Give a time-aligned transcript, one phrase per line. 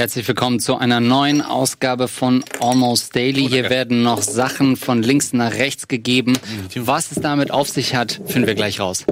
[0.00, 3.48] Herzlich willkommen zu einer neuen Ausgabe von Almost Daily.
[3.48, 6.38] Hier werden noch Sachen von links nach rechts gegeben.
[6.76, 9.04] Was es damit auf sich hat, finden wir gleich raus.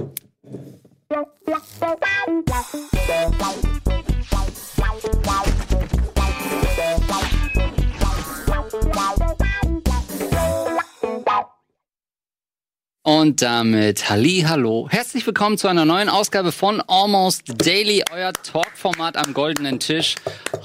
[13.06, 14.88] Und damit Halli, hallo.
[14.90, 20.16] Herzlich willkommen zu einer neuen Ausgabe von Almost Daily, euer Talkformat am goldenen Tisch.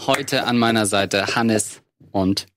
[0.07, 2.47] Heute an meiner Seite Hannes und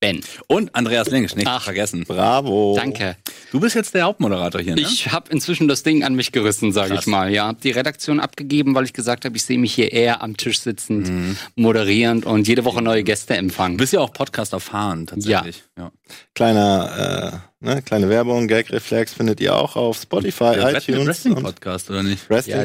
[0.00, 0.20] Ben.
[0.48, 1.62] Und Andreas Lengisch, nicht Ach.
[1.62, 2.02] vergessen.
[2.08, 2.74] Bravo.
[2.76, 3.18] Danke.
[3.52, 4.80] Du bist jetzt der Hauptmoderator hier, ne?
[4.80, 7.30] Ich habe inzwischen das Ding an mich gerissen, sage ich mal.
[7.32, 10.36] Ja, hab die Redaktion abgegeben, weil ich gesagt habe, ich sehe mich hier eher am
[10.36, 13.76] Tisch sitzend, moderierend und jede Woche neue Gäste Du empfangen.
[13.76, 15.62] bist ja auch Podcast erfahren, tatsächlich.
[15.78, 15.92] Ja.
[16.34, 21.42] Kleiner, äh, ne, kleine Werbung, Gagreflex findet ihr auch auf Spotify, Der iTunes Wrestling und
[21.42, 22.28] Podcast, oder nicht?
[22.30, 22.64] Wrestling Ja,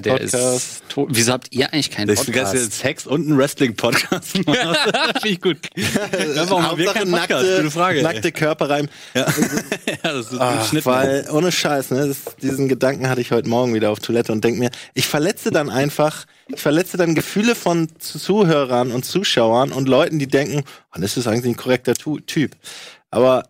[0.88, 1.08] tot.
[1.10, 2.72] Wieso habt ihr eigentlich keinen Das Podcast?
[2.74, 4.28] Sex und ein Wrestling-Podcast.
[4.32, 4.58] Finde
[5.26, 5.58] ich gut.
[5.76, 7.30] Ja, warum haben wir keinen Podcast?
[7.44, 8.02] nackte, Gute Frage.
[8.04, 8.88] nackte Körperreim.
[9.14, 9.22] Ja.
[9.88, 10.86] ja, das ist ein Schnitt.
[10.86, 14.44] weil, ohne Scheiß, ne, das, diesen Gedanken hatte ich heute Morgen wieder auf Toilette und
[14.44, 19.90] denk mir, ich verletze dann einfach, ich verletze dann Gefühle von Zuhörern und Zuschauern und
[19.90, 20.64] Leuten, die denken,
[20.96, 22.52] oh, das ist eigentlich ein korrekter Tu- Typ.
[23.16, 23.50] Aber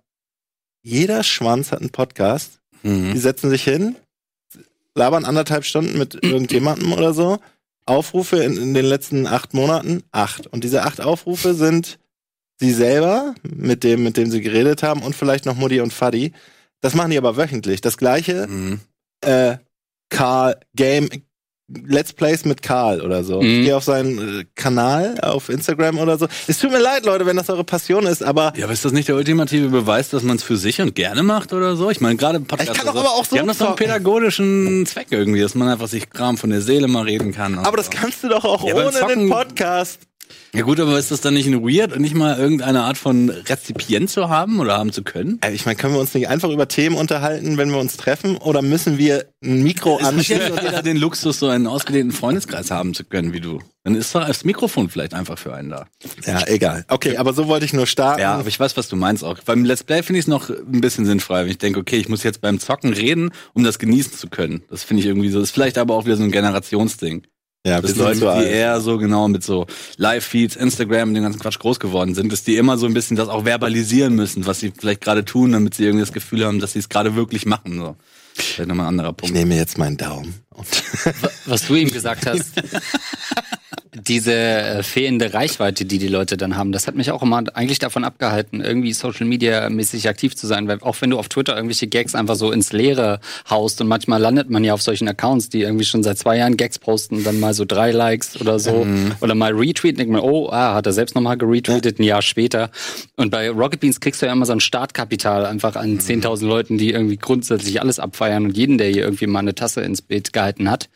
[0.83, 2.59] jeder Schwanz hat einen Podcast.
[2.83, 3.17] Die Mhm.
[3.17, 3.95] setzen sich hin,
[4.93, 7.39] labern anderthalb Stunden mit irgendjemandem oder so.
[7.87, 10.45] Aufrufe in, in den letzten acht Monaten, acht.
[10.45, 11.97] Und diese acht Aufrufe sind
[12.59, 16.31] sie selber, mit dem, mit dem sie geredet haben, und vielleicht noch Mutti und Faddy.
[16.81, 17.81] Das machen die aber wöchentlich.
[17.81, 18.79] Das gleiche, Mhm.
[19.21, 19.57] äh,
[20.09, 21.09] Karl, Game,
[21.67, 23.41] Let's Plays mit Karl oder so.
[23.41, 23.47] Mhm.
[23.61, 26.27] Ich gehe auf seinen äh, Kanal auf Instagram oder so.
[26.47, 28.91] Es tut mir leid, Leute, wenn das eure Passion ist, aber Ja, aber ist das
[28.91, 31.89] nicht der ultimative Beweis, dass man es für sich und gerne macht oder so?
[31.89, 32.69] Ich meine, gerade im Podcast.
[32.71, 35.55] Ich kann doch aber auch so Die haben das so einen pädagogischen Zweck irgendwie, dass
[35.55, 37.57] man einfach sich Kram von der Seele mal reden kann.
[37.57, 37.93] aber das so.
[37.95, 40.01] kannst du doch auch Ja, ohne Zocken- den Podcast.
[40.53, 43.29] Ja gut, aber ist das dann nicht ein weird und nicht mal irgendeine Art von
[43.29, 45.39] Rezipient zu haben oder haben zu können?
[45.43, 48.37] Äh, Ich meine, können wir uns nicht einfach über Themen unterhalten, wenn wir uns treffen?
[48.37, 50.37] Oder müssen wir ein Mikro anschließen?
[50.53, 53.59] nicht jeder den Luxus, so einen ausgedehnten Freundeskreis haben zu können wie du.
[53.83, 55.85] Dann ist doch das Mikrofon vielleicht einfach für einen da.
[56.25, 56.85] Ja, egal.
[56.87, 58.21] Okay, aber so wollte ich nur starten.
[58.21, 59.37] Ja, aber ich weiß, was du meinst auch.
[59.45, 62.09] Beim Let's Play finde ich es noch ein bisschen sinnfrei, wenn ich denke, okay, ich
[62.09, 64.63] muss jetzt beim Zocken reden, um das genießen zu können.
[64.71, 65.39] Das finde ich irgendwie so.
[65.39, 67.23] Das ist vielleicht aber auch wieder so ein Generationsding.
[67.65, 68.47] Ja Das Leute, die alt.
[68.47, 69.65] eher so genau mit so
[69.97, 73.17] Live-Feeds, Instagram und dem ganzen Quatsch groß geworden sind, dass die immer so ein bisschen
[73.17, 76.59] das auch verbalisieren müssen, was sie vielleicht gerade tun, damit sie irgendwie das Gefühl haben,
[76.59, 77.77] dass sie es gerade wirklich machen.
[77.79, 77.95] So.
[78.35, 79.35] Vielleicht nochmal ein anderer Ich Punkt.
[79.35, 80.35] nehme jetzt meinen Daumen.
[80.55, 80.67] Und
[81.47, 82.51] Was du ihm gesagt hast,
[83.95, 87.79] diese äh, fehlende Reichweite, die die Leute dann haben, das hat mich auch immer eigentlich
[87.79, 91.55] davon abgehalten, irgendwie Social Media mäßig aktiv zu sein, weil auch wenn du auf Twitter
[91.55, 93.19] irgendwelche Gags einfach so ins Leere
[93.49, 96.57] haust und manchmal landet man ja auf solchen Accounts, die irgendwie schon seit zwei Jahren
[96.57, 98.85] Gags posten, dann mal so drei Likes oder so
[99.21, 102.69] oder mal retweeten, denkt man, oh, ah, hat er selbst nochmal geretweetet, ein Jahr später.
[103.15, 106.77] Und bei Rocket Beans kriegst du ja immer so ein Startkapital einfach an 10.000 Leuten,
[106.77, 110.33] die irgendwie grundsätzlich alles abfeiern und jeden, der hier irgendwie mal eine Tasse ins Bild
[110.33, 110.89] gehalten hat.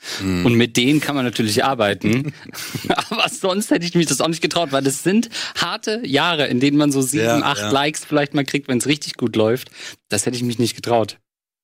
[0.45, 2.33] Und mit denen kann man natürlich arbeiten.
[3.09, 6.59] Aber sonst hätte ich mich das auch nicht getraut, weil das sind harte Jahre, in
[6.59, 7.69] denen man so sieben, Ja, acht ja.
[7.71, 9.69] Likes vielleicht mal kriegt, wenn es richtig gut läuft.
[10.09, 11.17] Das hätte ich mich nicht getraut.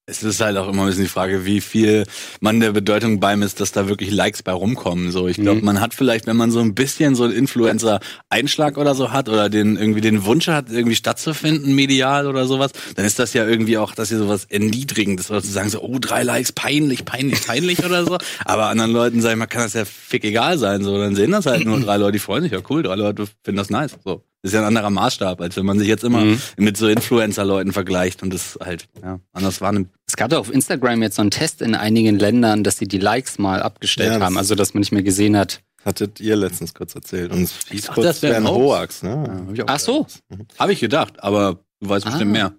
[0.07, 2.03] Es ist halt auch immer ein bisschen die Frage, wie viel
[2.39, 5.09] man der Bedeutung beimisst, dass da wirklich Likes bei rumkommen.
[5.09, 8.93] So, ich glaube, man hat vielleicht, wenn man so ein bisschen so einen Influencer-Einschlag oder
[8.93, 13.17] so hat oder den irgendwie den Wunsch hat, irgendwie stattzufinden, medial oder sowas, dann ist
[13.17, 16.51] das ja irgendwie auch, dass sie sowas erniedrigendes oder zu sagen so, oh, drei Likes,
[16.51, 18.19] peinlich, peinlich, peinlich oder so.
[18.45, 20.83] Aber anderen Leuten, sag ich mal, kann das ja fick egal sein.
[20.83, 23.25] So, dann sehen das halt nur drei Leute, die freuen sich, ja cool, drei Leute
[23.43, 23.97] finden das nice.
[24.03, 24.21] So.
[24.45, 26.23] Das ist ja ein anderer Maßstab, als wenn man sich jetzt immer
[26.55, 29.89] mit so Influencer-Leuten vergleicht und das halt, ja, anders wahrnimmt.
[30.05, 32.99] Es gab doch auf Instagram jetzt so einen Test in einigen Ländern, dass sie die
[32.99, 35.61] Likes mal abgestellt Ja, haben, also dass man nicht mehr gesehen hat.
[35.83, 37.31] hattet ihr letztens kurz erzählt.
[37.31, 39.01] Und es hieß Ach, kurz das wär ein Hoax.
[39.01, 39.47] Ne?
[39.61, 40.05] Auch Ach so.
[40.59, 42.51] Habe ich gedacht, aber du weißt bestimmt Ah.
[42.51, 42.53] mehr.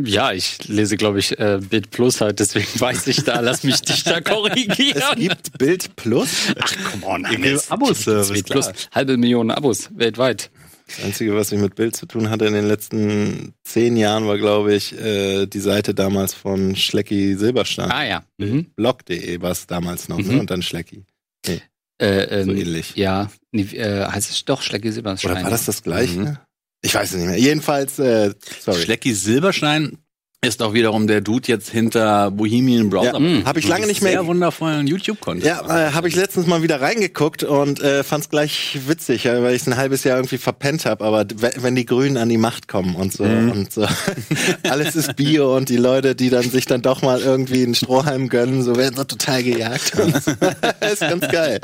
[0.00, 3.80] Ja, ich lese, glaube ich, äh, Bild Plus halt, deswegen weiß ich da, lass mich
[3.82, 5.02] dich da Es korrigieren.
[5.16, 6.28] gibt Bild Plus.
[6.60, 7.68] Ach, come on, gibt Hannes.
[7.72, 8.70] Abo-Service, Bild Plus.
[8.94, 10.50] Halbe Million Abos weltweit.
[10.88, 14.38] Das Einzige, was ich mit Bild zu tun hatte in den letzten zehn Jahren, war,
[14.38, 17.90] glaube ich, äh, die Seite damals von Schlecki Silberstein.
[17.90, 18.24] Ah ja.
[18.38, 18.66] Mhm.
[18.74, 20.28] Blog.de war es damals noch, Mhm.
[20.28, 20.40] ne?
[20.40, 21.04] Und dann Schlecki.
[21.46, 21.60] Äh,
[22.00, 22.94] ähm, So ähnlich.
[22.96, 25.32] Ja, nee, äh, heißt es doch Schlecki Silberstein.
[25.32, 26.18] Oder war das das gleiche?
[26.20, 26.36] Mhm.
[26.80, 27.38] Ich weiß es nicht mehr.
[27.38, 28.80] Jedenfalls, äh, sorry.
[28.82, 29.98] Schlecki Silberstein
[30.40, 33.14] ist auch wiederum der Dude jetzt hinter Bohemian Browser.
[33.14, 33.44] Ja, Mhm.
[33.44, 35.44] hab ich lange nicht mehr- Sehr wundervollen YouTube-Content.
[35.44, 39.42] Ja, äh, habe ich letztens mal wieder reingeguckt und äh, fand es gleich witzig, ja,
[39.42, 41.04] weil ich es ein halbes Jahr irgendwie verpennt habe.
[41.04, 41.26] Aber
[41.56, 43.50] wenn die Grünen an die Macht kommen und so Mhm.
[43.50, 43.84] und so,
[44.62, 48.28] alles ist Bio und die Leute, die dann sich dann doch mal irgendwie einen Strohhalm
[48.28, 49.92] gönnen, so werden so total gejagt.
[49.96, 50.02] So.
[50.86, 51.60] ist ganz geil.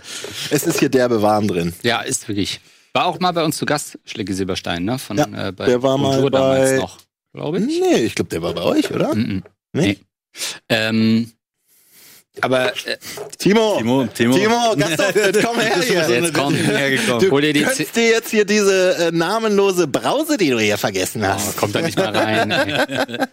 [0.50, 1.74] Es ist hier derbe Warm drin.
[1.84, 2.60] Ja, ist wirklich.
[2.92, 4.98] War auch mal bei uns zu Gast, Schlecke Silberstein, ne?
[4.98, 6.98] Von, Ja, äh, bei der war mal Kultur damals bei- noch,
[7.34, 7.66] glaube ich.
[7.66, 9.14] Nee, ich glaube, der war bei euch, oder?
[9.14, 9.42] Mhm.
[9.72, 9.98] Nee.
[10.68, 11.30] Ähm,
[12.40, 12.96] aber äh,
[13.38, 14.36] Timo, Timo, Timo.
[14.36, 16.08] Timo, Gastauftritt, komm her hier.
[16.08, 16.54] Jetzt komm.
[16.54, 17.20] hergekommen.
[17.20, 20.76] Du Hol dir die gönnst dir jetzt hier diese äh, namenlose Brause, die du hier
[20.76, 21.56] vergessen oh, hast.
[21.56, 22.52] kommt da nicht mal rein.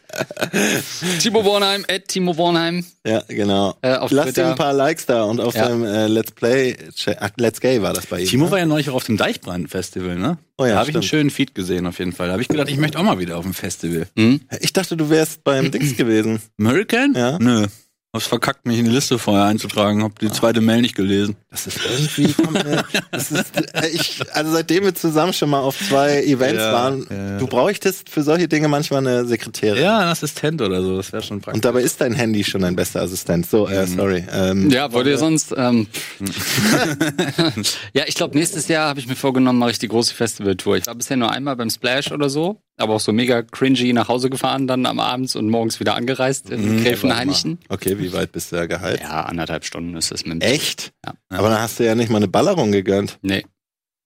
[1.19, 2.85] Timo Bornheim, at Timo Bornheim.
[3.05, 3.75] Ja, genau.
[3.81, 4.43] Äh, auf Lass Twitter.
[4.43, 5.67] ihm ein paar Likes da und auf Ja.
[5.67, 6.77] seinem äh, Let's Play,
[7.19, 8.27] ach, Let's Gay war das bei ihm.
[8.27, 8.51] Timo ne?
[8.51, 10.37] war ja neulich auch auf dem Deichbrand-Festival, ne?
[10.57, 12.27] Oh ja, da habe ich einen schönen Feed gesehen auf jeden Fall.
[12.27, 14.05] Da habe ich gedacht, ich möchte auch mal wieder auf dem Festival.
[14.15, 14.41] Hm?
[14.59, 16.39] Ich dachte, du wärst beim Dings gewesen.
[16.59, 17.15] American?
[17.15, 17.39] Ja.
[17.39, 17.65] Nö.
[18.13, 20.03] Hab's verkackt, mich in die Liste vorher einzutragen.
[20.03, 21.37] Hab die zweite Mail nicht gelesen.
[21.49, 25.77] Das ist irgendwie, mir, das ist, äh, ich, also seitdem wir zusammen schon mal auf
[25.79, 27.37] zwei Events Ja, waren, ja.
[27.37, 29.81] du bräuchtest für solche Dinge manchmal eine Sekretärin.
[29.81, 30.97] Ja, ein Assistent oder so.
[30.97, 31.59] Das wäre schon praktisch.
[31.59, 33.49] Und dabei ist dein Handy schon ein bester Assistent.
[33.49, 34.25] So, äh, sorry.
[34.29, 35.53] Ähm, Ja, wollt ihr sonst?
[35.55, 35.87] Ähm,
[37.93, 40.75] ja, ich glaube, nächstes Jahr habe ich mir vorgenommen, mache ich die große Festivaltour.
[40.75, 44.07] Ich war bisher nur einmal beim Splash oder so, aber auch so mega cringy nach
[44.07, 47.59] Hause gefahren, dann am Abends und morgens wieder angereist in Gräfenhainichen.
[47.69, 49.03] Okay, wie weit bist du da gehalten?
[49.03, 50.91] Ja, anderthalb Stunden ist es mit dem Echt?
[51.05, 51.13] Ja.
[51.29, 53.19] Aber dann hast du ja nicht mal eine Ballerung gegönnt.
[53.21, 53.45] Nee.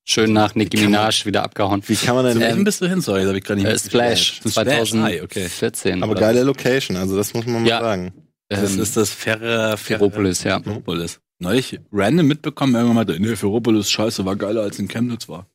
[0.07, 1.81] Schön nach Nicki Minaj wieder abgehauen.
[1.87, 3.01] Wie kann man denn, Ähm, bist du hin?
[3.01, 3.79] Sorry, das hab ich gerade nicht Äh.
[3.79, 4.93] Splash Zum Splash.
[4.93, 5.47] Ah, okay.
[5.47, 6.03] 2014.
[6.03, 7.79] aber geile Location, also das muss man mal Ja.
[7.81, 8.13] sagen.
[8.49, 10.59] Das ähm, ist das Ferre, Ferropolis, ja.
[10.61, 11.19] Ferropolis.
[11.39, 15.47] Neulich random mitbekommen, irgendwann mal, nee, Ferropolis, scheiße, war geiler als in Chemnitz war.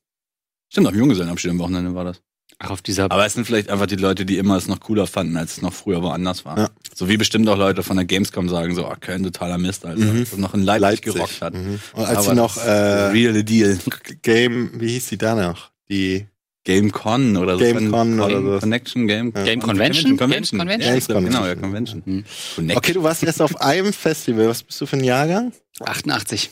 [0.68, 2.20] Stimmt, auf Junggesellenabschied am Wochenende war das.
[2.62, 5.06] Ach, auf dieser Aber es sind vielleicht einfach die Leute, die immer es noch cooler
[5.06, 6.58] fanden, als es noch früher woanders war.
[6.58, 6.68] Ja.
[6.94, 10.04] So wie bestimmt auch Leute von der Gamescom sagen, so, ah, Köln totaler Mist, Alter.
[10.04, 10.20] Mhm.
[10.20, 11.54] Das noch in Leipzig, gerockt hat.
[11.54, 11.80] Mhm.
[11.94, 13.78] Und als Aber sie noch äh, real deal.
[14.22, 15.70] Game, wie hieß die da noch?
[15.88, 16.26] Die
[16.64, 17.64] GameCon oder so.
[17.64, 18.58] GameCon oder so.
[18.58, 19.42] Connection, Game, Ja.
[19.44, 20.18] Game Convention?
[20.18, 20.58] Convention.
[20.58, 20.92] Games Convention?
[20.92, 22.02] Games genau, ja, Convention.
[22.02, 22.02] Convention.
[22.04, 22.24] Hm.
[22.56, 22.76] Connection.
[22.76, 24.48] Okay, du warst erst auf einem Festival.
[24.48, 25.52] Was bist du für ein Jahrgang?
[25.82, 26.50] 88.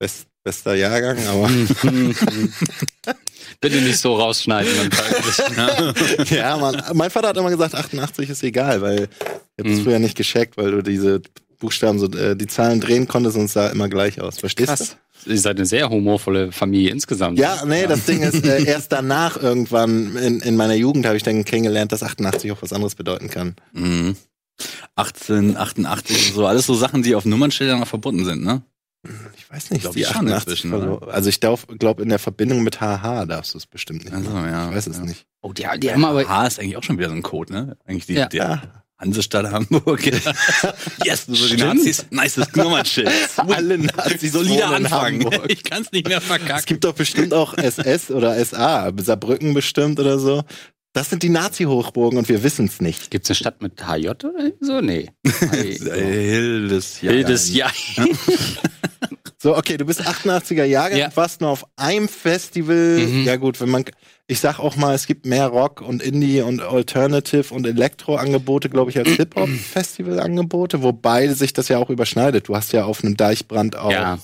[0.00, 1.48] Best, bester Jahrgang, aber
[3.60, 4.72] Bitte nicht so rausschneiden.
[6.30, 9.08] Ja, man, mein Vater hat immer gesagt, 88 ist egal, weil
[9.56, 9.84] ich habe es Mhm.
[9.84, 11.20] früher nicht gescheckt, weil du diese
[11.58, 14.38] Buchstaben so äh, die Zahlen drehen konntest und es sah immer gleich aus.
[14.38, 14.96] Verstehst Krass.
[15.26, 17.38] Ihr seid eine sehr humorvolle Familie insgesamt.
[17.38, 17.42] du?
[17.42, 21.24] Ja, nee, das Ding ist, äh, erst danach irgendwann in, in meiner Jugend habe ich
[21.24, 23.56] dann kennengelernt, dass 88 auch was anderes bedeuten kann.
[23.72, 24.14] Mhm.
[24.96, 28.62] 1888, so alles so Sachen, die auf Nummernschildern auch verbunden sind, ne?
[29.36, 30.64] Ich weiß nicht, Glaub die ich schon 88.
[30.64, 34.04] inzwischen, also, also ich glaube, glaub, in der Verbindung mit HH darfst du es bestimmt
[34.04, 34.14] nicht.
[34.14, 34.48] Also, machen.
[34.50, 34.68] ja.
[34.70, 35.04] Ich weiß es ja.
[35.04, 35.26] nicht.
[35.40, 36.28] Oh, die, die haben aber.
[36.28, 37.76] H ist eigentlich auch schon wieder so ein Code, ne?
[37.86, 38.26] Eigentlich die, Ja.
[38.26, 38.62] der Ja.
[39.00, 40.04] Hansestadt Hamburg.
[41.04, 41.56] yes, so die.
[41.56, 43.08] Nazis, nices Nummernschild.
[43.36, 45.20] Alle Nazis Solider Anfang.
[45.24, 45.44] Hamburg.
[45.48, 46.64] Ich kann es nicht mehr Es verkacken.
[46.66, 50.42] gibt doch bestimmt auch SS oder SA, Saarbrücken bestimmt oder so.
[50.94, 53.10] Das sind die Nazi-Hochburgen und wir wissen es nicht.
[53.10, 54.80] Gibt's eine Stadt mit HJ oder so?
[54.80, 55.10] Nee.
[55.24, 57.14] Hildes Jahr.
[57.14, 57.70] Wildes Jahr.
[59.40, 61.14] So, okay, du bist 88er Jahrgang, Ja.
[61.14, 62.98] warst nur auf einem Festival.
[63.06, 63.22] Mhm.
[63.22, 63.84] Ja gut, wenn man,
[64.26, 68.90] ich sag auch mal, es gibt mehr Rock und Indie und Alternative und Elektro-Angebote, glaube
[68.90, 72.48] ich, als Hip-Hop-Festival-Angebote, wobei sich das ja auch überschneidet.
[72.48, 74.18] Du hast ja auf einem Deichbrand auch, Ja.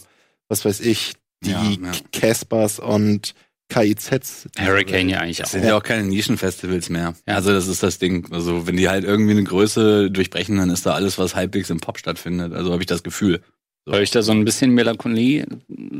[0.48, 1.12] was weiß ich,
[1.44, 1.92] die Ja, ja.
[2.12, 3.34] Caspers und
[3.68, 4.48] KIZs.
[4.58, 5.52] Hurricane ja eigentlich Das auch.
[5.52, 7.14] sind ja auch keine Nischenfestivals mehr.
[7.26, 7.34] Ja.
[7.34, 8.30] Also das ist das Ding.
[8.32, 11.80] Also wenn die halt irgendwie eine Größe durchbrechen, dann ist da alles, was halbwegs im
[11.80, 12.52] Pop stattfindet.
[12.52, 13.40] Also habe ich das Gefühl.
[13.86, 15.46] Höre ich da so ein bisschen Melancholie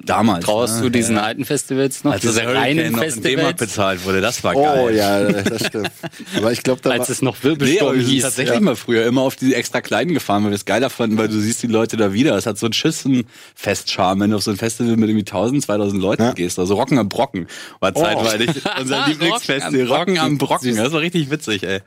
[0.05, 0.49] Damals.
[0.49, 0.83] raus ne?
[0.83, 1.23] zu diesen Ja.
[1.23, 2.13] alten Festivals noch?
[2.13, 3.57] Als diese reinen noch Festivals?
[3.57, 4.97] bezahlt wurde, das war Oh geil.
[4.97, 5.91] ja, das stimmt.
[6.37, 8.23] Aber ich glaube, da war, Als es noch Nee, Wirbelsturm wir sind hieß.
[8.23, 8.61] tatsächlich ja.
[8.61, 11.39] mal früher immer auf die extra kleinen gefahren, weil wir es geiler fanden, weil du
[11.39, 12.37] siehst die Leute da wieder.
[12.37, 16.01] Es hat so einen Schüssenfestcharme, wenn du auf so ein Festival mit irgendwie 1000, 2000
[16.03, 16.33] Leuten Ja.
[16.33, 16.59] gehst.
[16.59, 17.47] Also Rocken am Brocken
[17.81, 19.87] war zeitweilig unser Lieblingsfestival.
[19.87, 20.69] Rocken am Brocken.
[20.71, 20.77] Brocken.
[20.77, 21.81] Das war richtig witzig, ey.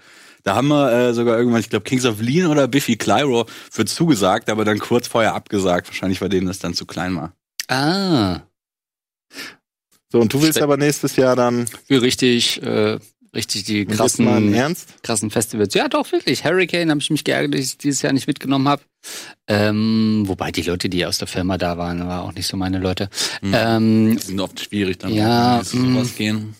[0.43, 3.83] Da haben wir äh, sogar irgendwann, ich glaube, Kings of Lean oder Biffy Clyro für
[3.85, 5.87] zugesagt, aber dann kurz vorher abgesagt.
[5.89, 7.33] Wahrscheinlich, weil denen das dann zu klein war.
[7.67, 8.41] Ah,
[10.11, 12.97] so und du willst aber nächstes Jahr dann richtig, äh,
[13.35, 15.03] richtig die krassen, Ernst?
[15.03, 15.73] krassen Festivals.
[15.73, 16.45] Ja, doch, wirklich.
[16.45, 18.83] Hurricane habe ich mich geärgert, dass ich dieses Jahr nicht mitgenommen habe.
[19.47, 22.79] Ähm, wobei die Leute, die aus der Firma da waren, war auch nicht so meine
[22.79, 23.09] Leute.
[23.41, 23.53] Mhm.
[23.53, 26.55] Ähm, sind oft schwierig dann, Ja, zu sowas gehen.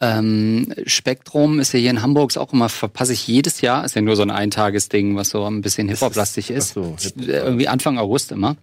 [0.00, 3.94] Ähm, Spektrum ist ja hier in Hamburg ist auch immer, verpasse ich jedes Jahr, ist
[3.96, 6.70] ja nur so ein Eintagesding, was so ein bisschen Hip-Hop-lastig ist.
[6.70, 8.56] Ach so, Ist, äh, Irgendwie Anfang August immer.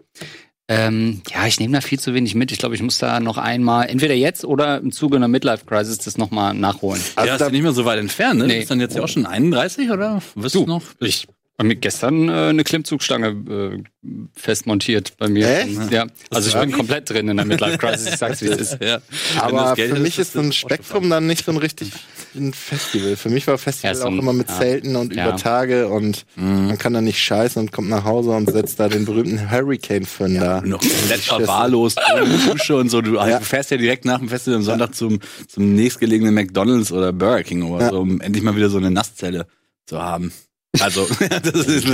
[0.69, 2.51] Ähm, ja, ich nehme da viel zu wenig mit.
[2.51, 6.17] Ich glaube, ich muss da noch einmal, entweder jetzt oder im Zuge einer Midlife-Crisis das
[6.17, 7.01] nochmal nachholen.
[7.15, 8.47] Also ja, ist da- ja nicht mehr so weit entfernt, ne?
[8.47, 8.53] Nee.
[8.53, 10.21] Du bist dann jetzt ja auch schon 31, oder?
[10.35, 10.83] Wirst du, noch?
[10.99, 11.27] Ich
[11.59, 13.83] Bei mir gestern äh, eine Klimmzugstange äh,
[14.35, 15.47] festmontiert bei mir.
[15.49, 15.91] Echt?
[15.91, 18.13] Ja, also ich bin komplett drin in der Midlife Crisis.
[18.13, 18.77] Ich sag's wie es ist.
[18.87, 18.99] Ja.
[19.41, 21.91] Aber für ist, mich ist so ein Spektrum dann nicht so ein richtig
[22.35, 23.15] ein Festival.
[23.15, 24.55] Für mich war Festival Ja, so ein- auch immer mit ja.
[24.59, 25.29] Zelten und Ja.
[25.29, 28.87] über Tage und man kann dann nicht scheißen und kommt nach Hause und setzt da
[28.87, 30.61] den berühmten Hurricane Fun da.
[30.61, 33.01] noch komplett verwahrlost ohne Dusche und so.
[33.01, 36.91] Du, also du fährst ja direkt nach dem Festival am Sonntag zum, zum nächstgelegenen McDonalds
[36.91, 37.89] oder Burger King oder Ja.
[37.89, 39.47] so, um endlich mal wieder so eine Nasszelle
[39.87, 40.31] zu haben.
[40.81, 41.07] Also,
[41.43, 41.87] das ist,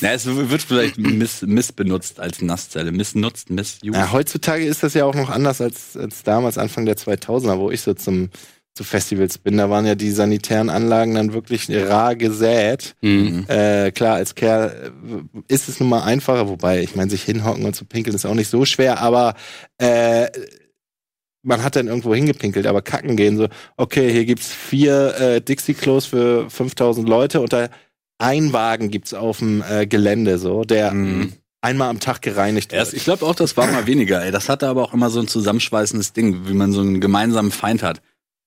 [0.00, 2.92] na, es wird vielleicht miss, missbenutzt als Nasszelle.
[2.92, 3.84] Missnutzt, missused.
[3.84, 7.70] Ja, heutzutage ist das ja auch noch anders als, als damals, Anfang der 2000er, wo
[7.70, 8.30] ich so zum,
[8.76, 9.56] zu Festivals bin.
[9.56, 12.94] Da waren ja die sanitären Anlagen dann wirklich rar gesät.
[13.00, 13.46] Mhm.
[13.48, 14.92] Äh, klar, als Kerl
[15.48, 18.26] äh, ist es nun mal einfacher, wobei, ich meine, sich hinhocken und zu pinkeln ist
[18.26, 19.34] auch nicht so schwer, aber
[19.78, 20.28] äh,
[21.46, 26.06] man hat dann irgendwo hingepinkelt, aber kacken gehen so, okay, hier gibt's vier äh, Dixie-Klos
[26.06, 27.68] für 5000 Leute und da
[28.18, 31.32] ein Wagen gibt's auf dem äh, Gelände so, der Mhm.
[31.60, 32.98] einmal am Tag gereinigt Erst, wird.
[32.98, 34.24] ich glaube auch, das war mal weniger.
[34.24, 34.30] Ey.
[34.30, 37.82] Das hatte aber auch immer so ein zusammenschweißendes Ding, wie man so einen gemeinsamen Feind
[37.82, 38.00] hat.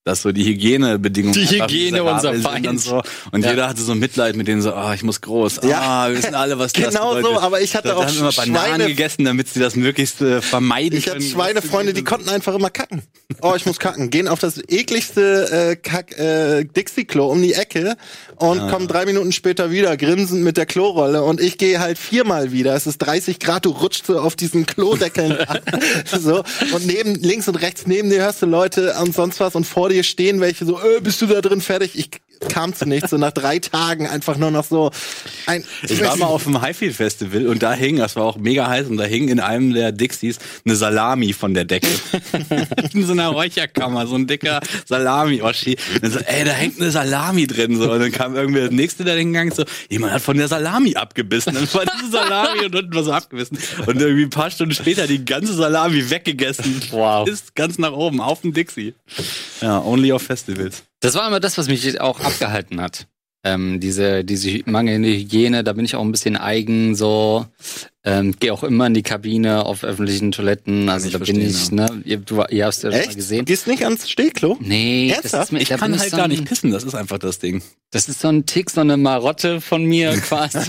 [0.10, 1.34] Dass so die Hygienebedingungen.
[1.40, 2.66] Die Hygiene unser Feind.
[2.68, 3.04] Und, so.
[3.32, 3.52] und Ja.
[3.52, 5.60] jeder hatte so Mitleid mit denen so, ah, ich muss groß.
[5.64, 5.82] Ja.
[5.82, 7.44] Ah, wir wissen alle, was das Genau so, bedeutet.
[7.44, 10.42] aber ich hatte Da auch haben immer Bananen Schweine, gegessen, damit sie das möglichst äh,
[10.42, 11.30] vermeiden ich hatte können.
[11.30, 13.04] Schweinefreunde, die konnten einfach immer kacken.
[13.44, 14.10] Oh, ich muss kacken.
[14.10, 17.96] Gehen auf das ekligste äh, Kack, äh, Dixie-Klo um die Ecke
[18.38, 22.52] und kommen drei Minuten später wieder, grinsend mit der Klorolle und ich gehe halt viermal
[22.52, 22.74] wieder.
[22.74, 25.60] Es ist 30 Grad, du rutschst so auf diesen Klodeckeln an.
[26.20, 26.44] so.
[26.74, 29.90] Und neben, links und rechts neben dir hörst du Leute und sonst was und vor
[29.90, 31.98] dir stehen welche so, äh, bist du da drin fertig?
[31.98, 32.10] Ich
[32.48, 33.10] kam zu nichts.
[33.10, 34.92] So nach drei Tagen einfach nur noch so
[35.46, 35.64] ein.
[35.84, 38.88] Ich war mal auf dem Highfield Festival und da hing, das war auch mega heiß,
[38.88, 41.88] und da hing in einem der Dixies eine Salami von der Decke.
[42.94, 45.78] in so einer Räucherkammer, so ein dicker Salami-Oschi.
[45.96, 47.78] Und dann so, ey, da hängt eine Salami drin.
[47.78, 47.92] So.
[47.92, 51.54] Und dann kam irgendwie der Nächste, der hingegangen so, jemand hat von der Salami abgebissen.
[51.54, 53.58] Dann war diese Salami und unten war so abgebissen.
[53.86, 56.82] Und irgendwie ein paar Stunden später die ganze Salami weggegessen.
[56.92, 57.28] Wow.
[57.28, 58.94] Ist ganz nach oben, auf dem Dixie.
[59.62, 60.84] Ja, only auf Festivals.
[61.00, 63.08] Das war immer das, was mich auch abgehalten hat.
[63.44, 67.46] Ähm, diese, diese mangelnde Hygiene, da bin ich auch ein bisschen eigen, so.
[68.12, 70.90] Ähm, Gehe auch immer in die Kabine auf öffentlichen Toiletten.
[70.90, 72.02] Also ich da bin ich, ne?
[72.06, 73.46] Ihr, du, ihr hast ja schon mal gesehen.
[73.46, 74.58] Gehst nicht ans Stehklo?
[74.62, 75.52] Nee, Ernsthaft?
[75.52, 77.62] mir, Ich da kann halt so gar ein- nicht pissen, das ist einfach das Ding.
[77.92, 80.60] Das ist so ein Tick, so eine Marotte von mir quasi.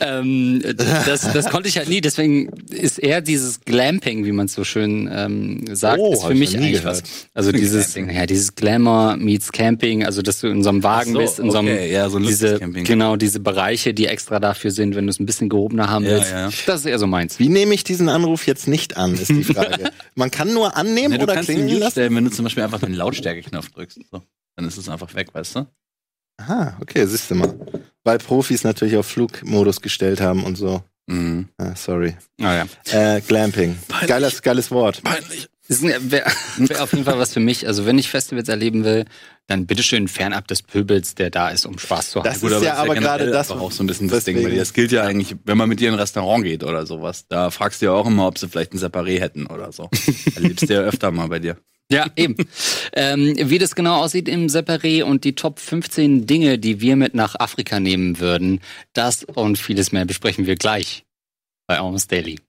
[0.00, 0.62] ähm,
[1.06, 2.00] das, das konnte ich halt nie.
[2.00, 6.32] Deswegen ist eher dieses Glamping, wie man es so schön ähm, sagt, Oh, ist für
[6.32, 7.02] ich mich eigentlich gehört.
[7.02, 7.26] was.
[7.34, 8.16] Also dieses, Glamping.
[8.16, 11.50] ja, dieses Glamour meets Camping, also dass du in so einem Wagen so, bist, in
[11.50, 15.06] so einem okay, ja, so ein diese, genau diese Bereiche, die extra dafür sind, wenn
[15.06, 16.30] du es ein bisschen gehobener haben Ja, willst.
[16.30, 16.50] ja.
[16.66, 17.38] Das ist eher so meins.
[17.38, 19.90] Wie nehme ich diesen Anruf jetzt nicht an, ist die Frage.
[20.14, 21.92] Man kann nur annehmen Ja, du oder kannst ihn klingeln mute lassen.
[21.92, 24.00] stellen, wenn du zum Beispiel einfach den Lautstärkeknopf drückst.
[24.10, 24.22] So.
[24.56, 25.66] Dann ist es einfach weg, weißt du?
[26.38, 27.54] Aha, okay, siehst du mal.
[28.04, 30.82] Weil Profis natürlich auf Flugmodus gestellt haben und so.
[31.06, 31.48] Mhm.
[31.56, 32.16] Ah, sorry.
[32.40, 33.16] Ah, ja.
[33.16, 33.76] Äh, Glamping.
[33.88, 34.08] Peinlich.
[34.08, 35.02] Geiles, geiles Wort.
[35.02, 35.48] Peinlich.
[35.68, 36.26] Wäre wär
[36.82, 37.66] auf jeden Fall was für mich.
[37.66, 39.04] Also wenn ich Festivals erleben will,
[39.46, 42.24] dann bitteschön fernab des Pöbels, der da ist, um Spaß zu haben.
[42.24, 44.72] Das ist ja aber generell gerade das, auch so ein bisschen das Ding, weil das
[44.72, 47.80] gilt ja eigentlich, wenn man mit dir in ein Restaurant geht oder sowas, da fragst
[47.80, 49.88] du ja auch immer, ob sie vielleicht ein Separé hätten oder so.
[50.34, 51.56] Erlebst du ja öfter mal bei dir.
[51.88, 52.34] Ja, eben.
[52.94, 57.14] ähm, wie das genau aussieht im Separé und die Top 15 Dinge, die wir mit
[57.14, 58.60] nach Afrika nehmen würden,
[58.92, 61.04] das und vieles mehr besprechen wir gleich
[61.68, 62.40] bei Almost Daily.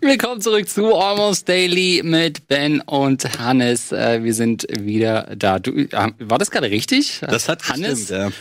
[0.00, 3.92] Willkommen zurück zu Almost Daily mit Ben und Hannes.
[3.92, 5.60] Äh, wir sind wieder da.
[5.60, 7.20] Du, äh, war das gerade richtig?
[7.20, 8.32] Das hat Hannes gestimmt, ja.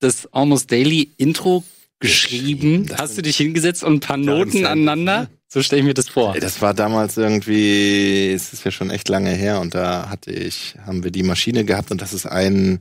[0.00, 1.62] das Almost Daily Intro
[2.00, 2.86] geschrieben.
[2.86, 5.28] Das Hast du dich hingesetzt und ein paar Noten aneinander?
[5.48, 6.34] So stelle ich mir das vor.
[6.38, 10.74] Das war damals irgendwie, es ist ja schon echt lange her und da hatte ich,
[10.84, 12.80] haben wir die Maschine gehabt und das ist ein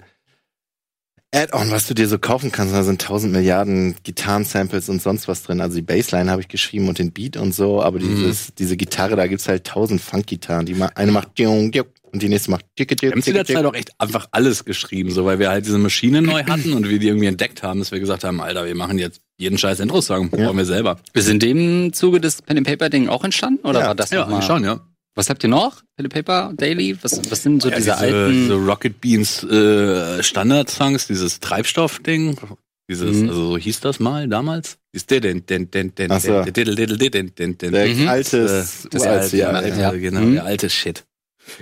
[1.33, 2.73] Add-on, was du dir so kaufen kannst.
[2.73, 5.59] Da sind tausend Milliarden Gitarren-Samples und sonst was drin.
[5.59, 9.15] Also die Bassline habe ich geschrieben und den Beat und so, aber dieses, diese Gitarre,
[9.15, 10.65] da gibt's halt tausend Funk-Gitarren.
[10.65, 11.35] Die eine macht
[12.15, 15.25] und die nächste macht Wir haben zu der Zeit auch echt einfach alles geschrieben, so
[15.25, 17.99] weil wir halt diese Maschine neu hatten und wir die irgendwie entdeckt haben, dass wir
[17.99, 20.45] gesagt haben, Alter, wir machen jetzt jeden scheiß Intro-Song, Ja.
[20.45, 20.97] brauchen wir selber.
[21.13, 23.87] Ist in dem Zuge das Pen and Paper Ding auch entstanden oder Ja.
[23.87, 24.41] war das Ja, nochmal?
[24.41, 24.79] schon, ja.
[25.17, 25.77] Was habt ihr noch?
[25.95, 26.97] Pen and Paper Daily?
[27.01, 28.31] Was, was sind so ja, diese, diese, alten?
[28.33, 32.37] diese Rocket Beans äh, Standard-Songs, dieses Treibstoff-Ding,
[32.89, 33.29] dieses, Mhm.
[33.29, 34.77] also so hieß das mal damals.
[36.23, 36.43] So.
[36.43, 38.07] den, Der Mhm.
[38.07, 39.91] alte, das uralt, alte, ja, alte, ja.
[39.91, 40.33] genau, Mhm.
[40.35, 41.03] der alte Shit.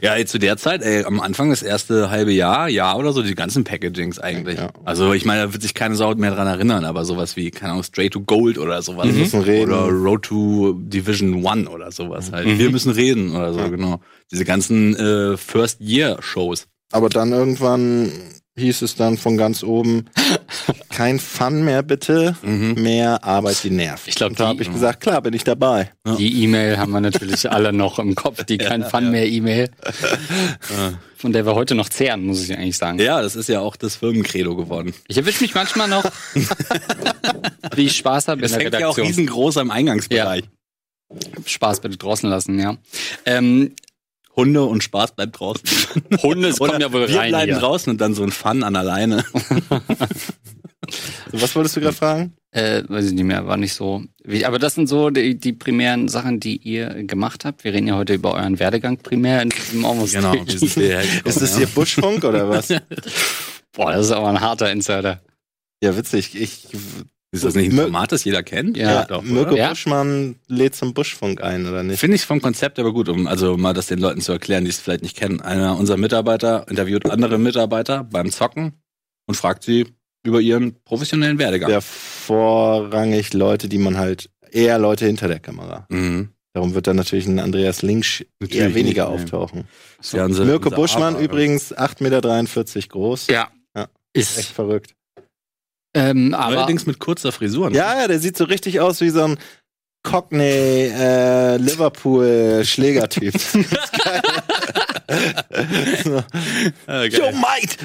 [0.01, 3.21] Ja, ey, zu der Zeit, ey, am Anfang das erste halbe Jahr, Jahr oder so,
[3.21, 4.57] die ganzen Packagings eigentlich.
[4.59, 4.71] Ja.
[4.85, 7.71] Also ich meine, da wird sich keine Sau mehr dran erinnern, aber sowas wie, keine
[7.73, 9.05] Ahnung, Straight to Gold oder sowas.
[9.07, 9.71] Wir müssen reden.
[9.71, 12.47] Oder Road to Division One oder sowas halt.
[12.47, 12.59] Mhm.
[12.59, 13.67] Wir müssen reden oder so, Ja.
[13.67, 13.99] genau.
[14.31, 16.67] Diese ganzen äh, First-Year-Shows.
[16.91, 18.11] Aber dann irgendwann
[18.55, 20.05] hieß es dann von ganz oben,
[20.89, 22.75] kein Fun mehr bitte, Mhm.
[22.81, 24.07] mehr Arbeit, die nervt.
[24.07, 25.91] Ich glaub, Und da habe ich gesagt, klar, bin ich dabei.
[26.05, 26.15] Ja.
[26.15, 29.69] Die E-Mail haben wir natürlich alle noch im Kopf, die kein Fun mehr E-Mail.
[31.17, 32.99] Von der wir heute noch zehren, muss ich eigentlich sagen.
[32.99, 34.93] Ja, das ist ja auch das Firmencredo geworden.
[35.07, 36.03] Ich erwische mich manchmal noch,
[37.75, 39.07] wie ich Spaß habe in Das hängt ja auch Redaktion.
[39.07, 40.43] riesengroß am Eingangsbereich.
[41.45, 42.75] Spaß bitte draußen lassen, ja.
[43.25, 43.73] Ähm,
[44.35, 45.63] Hunde und Spaß bleibt draußen.
[46.23, 47.59] Hunde es kommen ja wohl wir rein bleiben hier.
[47.59, 49.23] draußen und dann so ein Fun an alleine.
[49.31, 49.41] So,
[51.41, 52.33] was wolltest du gerade fragen?
[52.51, 54.03] Äh, weiß ich nicht mehr, war nicht so.
[54.43, 57.63] Aber das sind so die, die primären Sachen, die ihr gemacht habt.
[57.63, 61.21] Wir reden ja heute über euren Werdegang primär in diesem Almost Genau, wir hierher gekommen,
[61.25, 62.67] Ist das hier Buschfunk oder was?
[63.71, 65.21] Boah, das ist aber ein harter Insider.
[65.81, 66.39] Ja, witzig.
[66.39, 66.67] Ich,
[67.33, 68.77] Ist das nicht ein Format, das jeder kennt?
[68.77, 69.57] Ja, ja, doch, Mirko oder?
[69.57, 69.69] Ja?
[69.69, 71.99] Buschmann lädt zum Buschfunk ein, oder nicht?
[71.99, 74.69] Finde ich vom Konzept aber gut, um also mal das den Leuten zu erklären, die
[74.69, 75.41] es vielleicht nicht kennen.
[75.41, 78.73] Einer unserer Mitarbeiter interviewt andere Mitarbeiter beim Zocken
[79.25, 79.87] und fragt sie
[80.23, 81.71] über ihren professionellen Werdegang.
[81.71, 85.85] Ja, vorrangig Leute, die man halt eher Leute hinter der Kamera.
[85.89, 86.29] Mhm.
[86.53, 89.63] Darum wird dann natürlich ein Andreas Linksch eher weniger nicht, auftauchen.
[90.11, 93.27] Ja unser, Mirko unser Buschmann Aber- übrigens 8,43 Meter groß.
[93.27, 93.49] Ja.
[93.75, 93.87] Ja.
[94.13, 94.93] Ist, Echt verrückt.
[95.93, 97.69] Ähm, aber Allerdings mit kurzer Frisur.
[97.69, 97.77] ne?
[97.77, 99.37] Ja, ja, der sieht so richtig aus wie so ein
[100.03, 100.43] Cockney
[100.93, 103.33] äh, Liverpool Schlägertyp.
[103.35, 104.21] Ist geil.
[106.03, 106.23] so.
[106.87, 107.77] Ah, Yo, mate!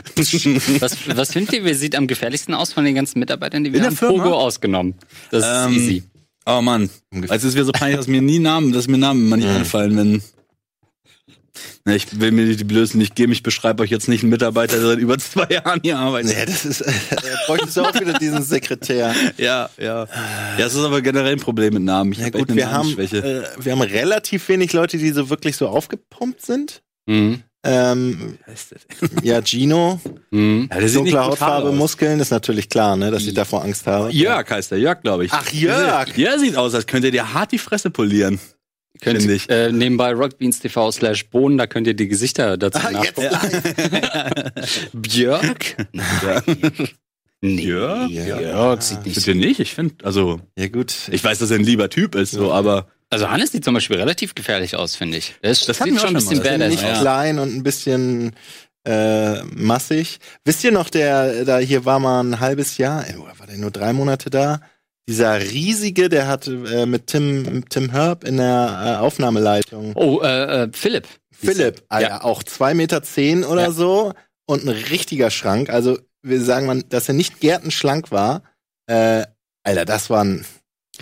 [0.80, 3.78] was, was findet ihr, wer sieht am gefährlichsten aus von den ganzen Mitarbeitern, die wir
[3.78, 3.96] In der haben?
[3.96, 4.24] Firma?
[4.24, 4.94] Pogo ausgenommen.
[5.30, 6.02] Das ist Ähm, easy.
[6.46, 6.88] Oh Mann.
[7.28, 9.56] Also es wäre so peinlich, dass mir nie Namen, dass mir Namen immer nicht Mhm.
[9.56, 10.22] einfallen, wenn.
[11.84, 14.76] Na, ich will mir die Blößen nicht geben, ich beschreibe euch jetzt nicht einen Mitarbeiter,
[14.76, 16.36] der seit über zwei Jahren hier arbeitet.
[16.36, 16.92] Nee, das ist, äh,
[17.46, 19.14] bräuchtest du auch wieder diesen Sekretär.
[19.36, 20.06] Ja, ja.
[20.58, 22.12] Ja, es ist aber generell ein Problem mit Namen.
[22.12, 25.68] Ich Ja gut, wir haben, äh, wir haben relativ wenig Leute, die so wirklich so
[25.68, 26.82] aufgepumpt sind.
[27.06, 27.42] Mhm.
[27.64, 28.38] Ähm,
[29.22, 30.00] ja, Gino,
[30.30, 30.68] Mhm.
[30.70, 31.72] Ja, der dunkle Hautfarbe.
[31.72, 34.10] Muskeln, ist natürlich klar, ne, dass ich davor Angst habe.
[34.10, 35.32] Jörg heißt der, Jörg, glaube ich.
[35.32, 36.16] Ach, Jörg!
[36.16, 38.38] Ja, sieht aus, als könnte dir hart die Fresse polieren.
[39.00, 39.48] Könnt, Finde ich.
[39.48, 44.50] Äh, nebenbei rockbeans.tv slash Bohnen, da könnt ihr die Gesichter dazu Ah, jetzt nachgucken.
[44.92, 45.76] Björk?
[45.92, 46.42] Ja.
[47.40, 48.10] Nee, Jörg?
[48.10, 49.20] Jörg sieht nicht so.
[49.26, 52.32] Bitte nicht, ich finde, also, Ja gut, ich weiß, dass er ein lieber Typ ist,
[52.32, 55.36] so, aber Also Hannes sieht zum Beispiel relativ gefährlich aus, finde ich.
[55.42, 56.90] Das, das hatten sieht schon ein bisschen badass nicht aus.
[56.96, 57.00] ja.
[57.00, 58.32] klein und ein bisschen
[58.84, 60.18] äh, massig.
[60.44, 63.58] Wisst ihr noch, der da hier war mal ein halbes Jahr, äh, oder war der
[63.58, 64.60] nur drei Monate da?
[65.08, 69.92] Dieser riesige, der hat äh, mit Tim Tim Herb in der äh, Aufnahmeleitung.
[69.94, 71.08] Oh, äh, äh, Philipp.
[71.32, 72.24] Philipp, Alter, Ja.
[72.24, 73.70] auch zwei Meter zehn oder Ja.
[73.72, 74.12] so
[74.46, 75.70] und ein richtiger Schrank.
[75.70, 78.42] Also wir sagen mal, dass er nicht gärtenschlank war.
[78.86, 79.24] Äh,
[79.64, 80.44] Alter, das war ein.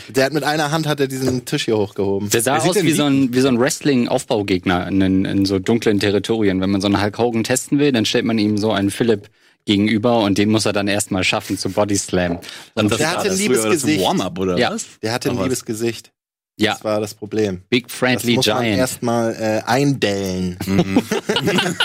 [0.09, 2.29] Der hat mit einer Hand hat er diesen Tisch hier hochgehoben.
[2.31, 6.61] Der sah aus wie so ein, wie so ein Wrestling-Aufbaugegner in, in so dunklen Territorien.
[6.61, 9.31] Wenn man so einen Hulk Hogan testen will, dann stellt man ihm so einen Philipp
[9.67, 12.39] gegenüber und den muss er dann erstmal schaffen zu Body Slam.
[12.75, 14.03] Und das der war hatte das, ein liebes das Gesicht.
[14.05, 14.71] Warm-up, oder Ja.
[14.71, 14.87] was?
[15.03, 16.13] Der hatte ein liebes Gesicht.
[16.59, 17.63] ja, Das war das Problem.
[17.69, 18.79] Big Das Friendly muss man Giant.
[18.79, 20.57] erstmal äh, eindellen.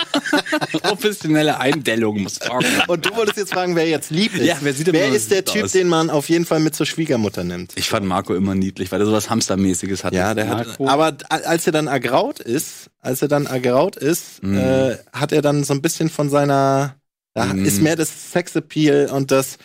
[0.82, 2.65] Professionelle Eindellung muss sorgen.
[2.88, 4.46] Und du wolltest jetzt fragen, wer jetzt lieb ist.
[4.46, 5.72] Ja, wer sieht wer ist der Typ, aus?
[5.72, 7.74] den man auf jeden Fall mit zur Schwiegermutter nimmt?
[7.76, 10.15] Ich fand Marco immer niedlich, weil er sowas Hamstermäßiges hatte.
[10.15, 10.80] Ja, der hat.
[10.80, 14.58] Aber a- als er dann ergraut ist, als er dann ergraut ist, Mhm.
[14.58, 16.96] äh, hat er dann so ein bisschen von seiner.
[17.34, 17.65] Da Mhm.
[17.65, 19.58] ist mehr das Sexappeal und das.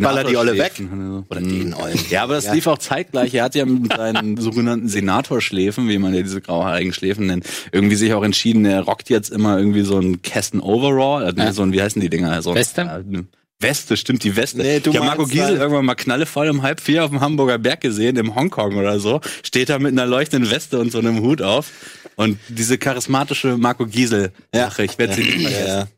[0.00, 0.72] baller die Olle weg.
[0.80, 1.98] Oder Oder den Ollen.
[2.08, 2.52] Ja, aber das Ja.
[2.54, 3.34] lief auch zeitgleich.
[3.34, 7.96] Er hat ja mit seinen sogenannten Senatorschläfen, wie man ja diese grauhaarigen Schläfen nennt, irgendwie
[7.96, 11.52] sich auch entschieden, er rockt jetzt immer irgendwie so einen Kästen Overall, äh, Ja.
[11.52, 12.40] so ein, wie heißen die Dinger?
[12.42, 12.88] So ein, Weste?
[12.88, 13.26] Eine
[13.60, 14.58] Weste, stimmt, die Weste.
[14.58, 17.20] Nee, du ich habe Marco Giesel halt- irgendwann mal knallevoll um halb vier auf dem
[17.20, 19.20] Hamburger Berg gesehen, im Hongkong oder so.
[19.42, 21.70] Steht da mit einer leuchtenden Weste und so einem Hut auf.
[22.16, 24.66] Und diese charismatische Marco Giesel, Ja.
[24.70, 25.88] Sache, ich werde sie nicht vergessen.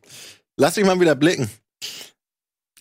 [0.57, 1.49] Lass dich mal wieder blicken.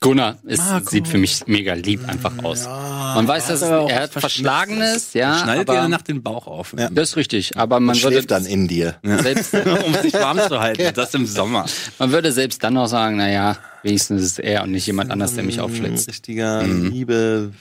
[0.01, 0.91] Gunnar ist, Marco.
[0.91, 2.65] sieht für mich mega lieb einfach aus.
[2.65, 3.13] Ja.
[3.15, 6.47] Man weiß, dass aber auch er hat Verschlagenes, ja, Schneidet aber dir nach den Bauch
[6.47, 6.75] auf.
[6.79, 6.91] Ja.
[6.91, 7.57] das ist richtig.
[7.57, 8.99] Aber man Man würde schläft dann in dir.
[9.03, 9.55] selbst,
[9.87, 10.93] um sich warm zu halten.
[10.95, 11.65] Das im Sommer.
[11.99, 15.35] man würde selbst dann noch sagen, naja, wenigstens ist es er und nicht jemand anders,
[15.37, 16.07] der mich Ein aufschlitzt.
[16.09, 16.91] Richtiger Mhm.
[16.91, 17.53] Liebe.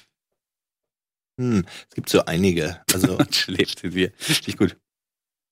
[1.39, 1.65] Hm.
[1.89, 2.82] Es gibt so einige.
[2.93, 4.12] Also schläft in dir.
[4.28, 4.76] Richtig gut.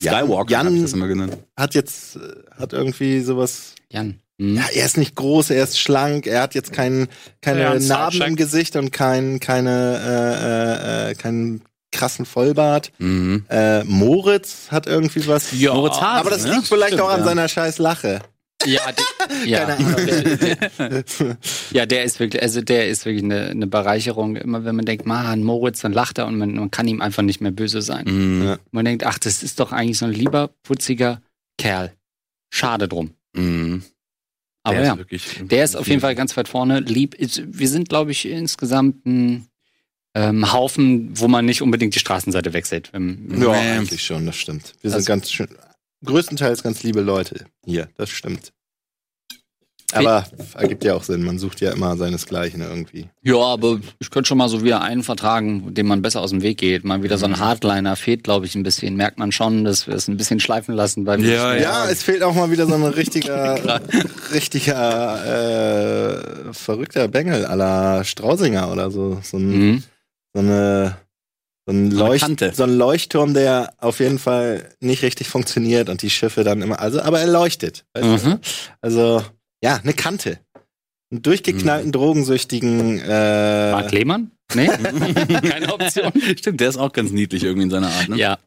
[0.04, 1.38] Jan- Skywalker Jan- ich das immer genannt.
[1.58, 2.19] hat jetzt, äh,
[2.60, 3.76] hat irgendwie sowas.
[3.89, 4.19] Jan.
[4.41, 4.56] Hm?
[4.56, 7.08] Ja, er ist nicht groß, er ist schlank, er hat jetzt kein,
[7.41, 12.91] keine Ja, Narben im Gesicht und kein, keine, äh, äh, äh, kein krassen Vollbart.
[12.97, 13.45] Mhm.
[13.49, 15.51] Äh, Moritz hat irgendwie was.
[15.51, 16.54] Ja, Moritz Hase, aber das ne?
[16.54, 17.25] liegt vielleicht Stimmt, auch an ja.
[17.25, 18.21] seiner scheiß Lache.
[18.65, 19.65] Ja, die, ja.
[19.65, 20.06] Keine Ahnung.
[20.08, 21.38] Der, der,
[21.71, 24.38] ja, der ist wirklich, also der ist wirklich eine, eine Bereicherung.
[24.38, 27.21] Immer wenn man denkt, man, Moritz, dann lacht er und man, man kann ihm einfach
[27.21, 28.06] nicht mehr böse sein.
[28.06, 28.58] Mhm.
[28.71, 31.21] Man denkt, ach, das ist doch eigentlich so ein lieber, putziger
[31.60, 31.93] Kerl.
[32.49, 33.12] Schade drum.
[33.34, 33.84] Mhm.
[34.63, 36.80] Aber Der ja, ist wirklich, der ist auf jeden Fall ganz weit vorne.
[36.82, 37.15] Lieb.
[37.19, 39.47] Wir sind, glaube ich, insgesamt ein
[40.13, 42.91] ähm, Haufen, wo man nicht unbedingt die Straßenseite wechselt.
[42.93, 44.74] Ähm, Ja, eigentlich schon, das stimmt.
[44.82, 45.47] Wir sind Also- ganz schön,
[46.06, 48.52] größtenteils ganz liebe Leute hier, das stimmt.
[49.93, 50.25] Aber
[50.56, 53.10] ergibt ja auch Sinn, man sucht ja immer seinesgleichen irgendwie.
[53.21, 56.41] Ja, aber ich könnte schon mal so wieder einen vertragen, dem man besser aus dem
[56.41, 56.84] Weg geht.
[56.84, 58.95] Mal wieder so ein Hardliner fehlt, glaube ich, ein bisschen.
[58.95, 62.23] Merkt man schon, dass wir es ein bisschen schleifen lassen beim Ja, Ja, es fehlt
[62.23, 63.82] auch mal wieder so ein richtiger,
[64.34, 65.25] richtiger
[66.49, 69.19] äh, verrückter Bengel à la Strausinger oder so.
[69.23, 69.84] So, ein, Mhm.
[70.34, 70.97] so eine
[71.67, 72.51] so ein, Leucht, Kante.
[72.56, 76.80] so ein Leuchtturm, der auf jeden Fall nicht richtig funktioniert und die Schiffe dann immer,
[76.80, 77.86] also aber er leuchtet.
[77.93, 78.30] Weißt du?
[78.30, 78.39] Mhm.
[78.82, 79.21] Also
[79.62, 80.39] ja, eine Kante.
[81.12, 84.32] Einen durchgeknallten, drogensüchtigen äh, Mark Lehmann?
[84.54, 84.67] Nee?
[85.47, 86.12] Keine Option.
[86.38, 88.17] Stimmt, der ist auch ganz niedlich irgendwie in seiner Art, ne?
[88.17, 88.39] Ja.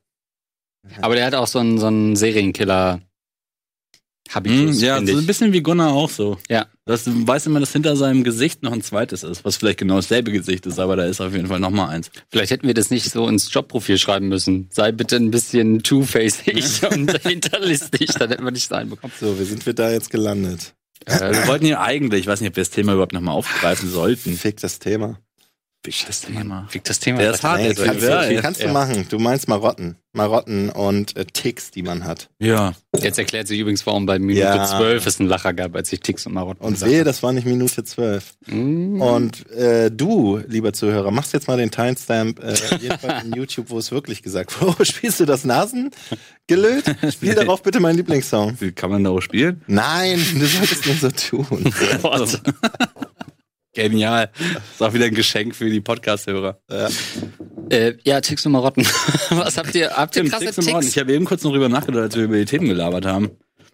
[1.00, 2.96] Aber der hat auch so einen, so einen Serienkiller.
[2.96, 6.38] Mhm, Habitus, ja, finde so ein bisschen wie Gunnar auch so.
[6.48, 6.66] Ja.
[6.86, 9.96] Das, du weißt immer, dass hinter seinem Gesicht noch ein zweites ist, was vielleicht genau
[9.96, 12.10] dasselbe Gesicht ist, aber da ist auf jeden Fall noch mal eins.
[12.30, 14.68] Vielleicht hätten wir das nicht so ins Jobprofil schreiben müssen.
[14.70, 16.42] Sei bitte ein bisschen two-faced
[16.90, 19.12] und hinterlistig, dann hätten wir nicht sein bekommen.
[19.20, 20.74] So, wie sind wir da jetzt gelandet?
[21.06, 23.32] Äh, wir wollten ja eigentlich, ich weiß nicht, ob wir das Thema überhaupt noch mal
[23.32, 24.36] aufgreifen sollten.
[24.36, 25.18] Fick das Thema.
[25.84, 26.66] Das Thema.
[26.70, 27.18] Fick das Thema.
[27.18, 28.68] Der ist hart, Nee, kannst, ja, ja, kannst ja.
[28.68, 29.06] du machen?
[29.10, 29.96] Du meinst Marotten.
[30.14, 32.30] Marotten und äh, Ticks, die man hat.
[32.38, 32.72] Ja.
[32.96, 34.64] Jetzt erklärt sich übrigens, warum bei Minute Ja.
[34.64, 37.46] 12 es einen Lacher gab, als ich Ticks und Marotten Und wehe, das war nicht
[37.46, 38.34] Minute zwölf.
[38.46, 38.56] habe.
[38.56, 39.00] Mm.
[39.02, 43.78] Und äh, du, lieber Zuhörer, machst jetzt mal den Timestamp äh, jedenfalls in YouTube, wo
[43.78, 44.76] es wirklich gesagt wurde.
[44.80, 46.84] Oh, spielst du das Nasengelöt?
[47.12, 48.56] Spiel darauf bitte meinen Lieblingssong.
[48.60, 49.62] Wie kann man da auch spielen?
[49.66, 51.72] Nein, du solltest nicht so tun.
[53.74, 54.30] Genial.
[54.72, 56.60] Ist auch wieder ein Geschenk für die Podcast-Hörer.
[57.70, 58.84] Äh, ja, Ticks und Marotten.
[59.30, 59.90] Was habt ihr?
[59.90, 60.66] Habt ihr krasse Ticks.
[60.66, 60.88] Ticks?
[60.88, 63.30] Ich habe eben kurz noch drüber nachgedacht, als wir über die Themen gelabert haben.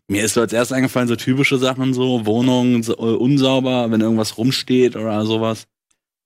[0.08, 4.00] Mir ist so als erstes eingefallen, so typische Sachen, so Wohnung so, äh, unsauber, wenn
[4.00, 5.66] irgendwas rumsteht oder sowas.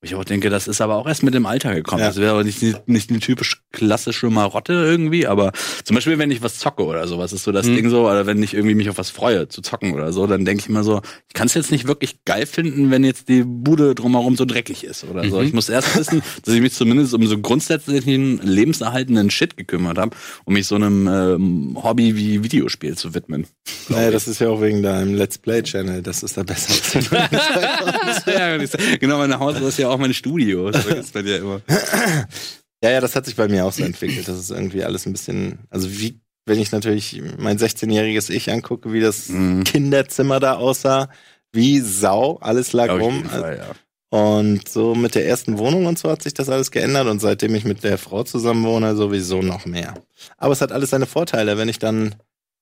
[0.04, 2.00] Ich auch denke, das ist aber auch erst mit dem Alter gekommen.
[2.02, 2.08] Ja.
[2.08, 5.52] Das wäre aber nicht, nicht eine typisch klassische Marotte irgendwie, aber
[5.84, 7.76] zum Beispiel, wenn ich was zocke oder sowas, ist so das Mhm.
[7.76, 10.44] Ding so, oder wenn ich irgendwie mich auf was freue, zu zocken oder so, dann
[10.44, 13.42] denke ich immer so, ich kann es jetzt nicht wirklich geil finden, wenn jetzt die
[13.44, 15.40] Bude drumherum so dreckig ist oder so.
[15.40, 15.46] Mhm.
[15.46, 20.14] Ich muss erst wissen, dass ich mich zumindest um so grundsätzlichen lebenserhaltenden Shit gekümmert habe,
[20.44, 23.46] um mich so einem ähm, Hobby wie Videospiel zu widmen.
[23.88, 26.02] Naja, das ist ja auch wegen deinem Let's Play-Channel.
[26.02, 27.00] Das ist da besser.
[28.26, 30.70] ja, ich- genau, mein Haus ist ja auch mein Studio.
[30.70, 31.60] Das vergisst man ja immer.
[32.82, 34.28] Ja, ja, das hat sich bei mir auch so entwickelt.
[34.28, 38.92] Das ist irgendwie alles ein bisschen, also wie, wenn ich natürlich mein 16-jähriges Ich angucke,
[38.92, 39.64] wie das Mhm.
[39.64, 41.08] Kinderzimmer da aussah,
[41.52, 43.24] wie Sau, alles lag Auf rum.
[43.24, 43.74] Fall, ja.
[44.10, 47.54] Und so mit der ersten Wohnung und so hat sich das alles geändert und seitdem
[47.54, 49.94] ich mit der Frau zusammen wohne, sowieso noch mehr.
[50.36, 52.14] Aber es hat alles seine Vorteile, wenn ich dann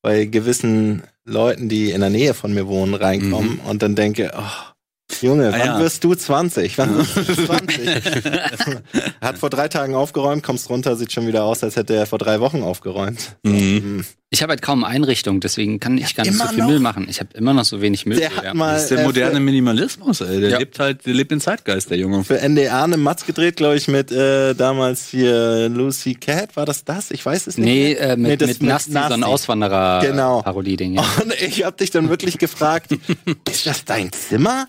[0.02, 4.71] bei gewissen Leuten, die in der Nähe von mir wohnen, reinkomme und dann denke, oh,
[5.20, 5.48] Junge.
[5.48, 5.78] Ah, wann ja.
[5.80, 6.78] wirst du 20?
[6.78, 7.80] Wann wirst du 20?
[9.20, 12.18] Hat vor drei Tagen aufgeräumt, kommst runter, sieht schon wieder aus, als hätte er vor
[12.18, 13.36] drei Wochen aufgeräumt.
[13.42, 14.04] Mhm.
[14.34, 16.66] Ich habe halt kaum Einrichtung, deswegen kann ich gar nicht so viel noch?
[16.68, 17.06] Müll machen.
[17.06, 18.16] Ich habe immer noch so wenig Müll.
[18.16, 18.54] Der hat ja.
[18.54, 20.40] mal Das ist der äh, moderne Minimalismus, ey.
[20.40, 20.58] Der Ja.
[20.58, 22.24] lebt halt, der lebt den Zeitgeist, der Junge.
[22.24, 26.56] für NDR eine Matz gedreht, glaube ich, mit äh, damals hier Lucy Cat.
[26.56, 27.10] War das das?
[27.10, 27.66] Ich weiß es nicht.
[27.66, 29.16] Nee, äh, mit, Nee, das mit Nasty, so ein Nasty.
[29.20, 29.32] Genau.
[29.34, 30.94] Auswanderer-Parodie-Ding.
[30.94, 31.04] Ja.
[31.22, 32.92] Und ich habe dich dann wirklich gefragt,
[33.50, 34.66] ist das dein Zimmer?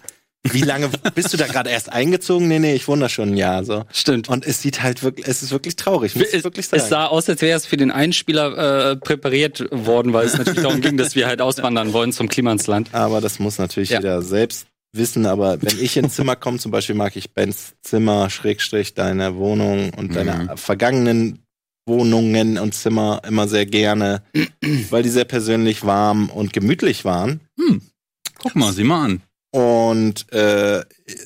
[0.51, 2.47] Wie lange bist du da gerade erst eingezogen?
[2.49, 3.85] Nee, nee, ich wohne da schon ein Jahr so.
[3.93, 4.27] Stimmt.
[4.27, 6.83] Und es sieht halt wirklich, es ist wirklich traurig, muss Es, wirklich sagen.
[6.83, 10.61] es sah aus, als wäre es für den Einspieler äh, präpariert worden, weil es natürlich
[10.61, 12.93] darum ging, dass wir halt auswandern wollen zum Klimansland.
[12.93, 13.99] Aber das muss natürlich Ja.
[13.99, 15.25] jeder selbst wissen.
[15.25, 19.91] Aber wenn ich ins Zimmer komme, zum Beispiel mag ich Bens Zimmer, Schrägstrich, deine Wohnung
[19.93, 21.39] und deine vergangenen
[21.85, 24.23] Wohnungen und Zimmer immer sehr gerne,
[24.89, 27.39] weil die sehr persönlich warm und gemütlich waren.
[28.39, 29.21] Guck mal, sieh mal an.
[29.53, 30.83] Und äh,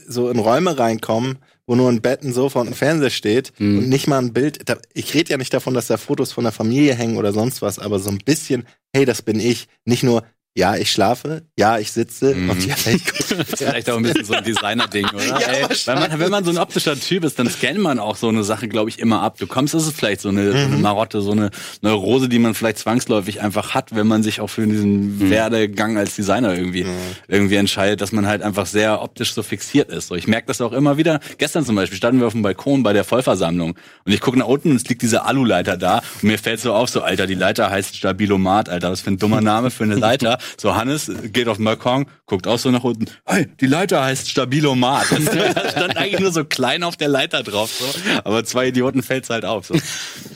[0.08, 3.78] so in Räume reinkommen, wo nur ein Bett, ein Sofa und ein Fernseher steht Mhm.
[3.80, 4.68] und nicht mal ein Bild.
[4.70, 7.62] Da, ich rede ja nicht davon, dass da Fotos von der Familie hängen oder sonst
[7.62, 9.68] was, aber so ein bisschen, hey, das bin ich.
[9.86, 10.24] Nicht nur,
[10.58, 11.44] Ja, ich schlafe.
[11.56, 12.34] Ja, ich sitze.
[12.34, 12.50] Mhm.
[12.50, 13.46] Und ja, ich gucke.
[13.46, 15.24] Vielleicht auch ein bisschen so ein Designer-Ding, oder?
[15.24, 18.16] Ja, Ey, weil man, wenn man so ein optischer Typ ist, dann scannt man auch
[18.16, 19.38] so eine Sache, glaube ich, immer ab.
[19.38, 22.56] Du kommst, das ist vielleicht so eine, so eine Marotte, so eine Neurose, die man
[22.56, 26.88] vielleicht zwangsläufig einfach hat, wenn man sich auch für diesen Werdegang als Designer irgendwie,
[27.28, 30.08] irgendwie entscheidet, dass man halt einfach sehr optisch so fixiert ist.
[30.08, 31.20] So, ich merke das auch immer wieder.
[31.38, 34.48] Gestern zum Beispiel standen wir auf dem Balkon bei der Vollversammlung und ich gucke nach
[34.48, 37.36] unten und es liegt diese Aluleiter da und mir fällt so auf, so, Alter, die
[37.36, 40.40] Leiter heißt Stabilomat, Alter, was für ein dummer Name für eine Leiter.
[40.58, 45.08] So, Hannes geht auf Balkon, guckt auch so nach unten, hey, die Leiter heißt Stabilomat.
[45.12, 47.86] da stand eigentlich nur so klein auf der Leiter drauf, so.
[48.24, 49.76] Aber zwei Idioten fällt's halt auf, so.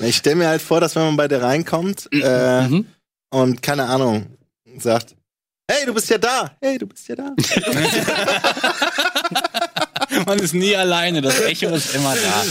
[0.02, 2.67] Ich stelle mir halt vor, dass wenn man bei dir reinkommt äh,
[3.30, 4.38] und keine Ahnung
[4.78, 5.15] sagt,
[5.69, 6.52] hey, du bist ja da.
[6.62, 7.34] Hey, du bist ja da.
[10.26, 12.43] Man ist nie alleine, das Echo ist immer da.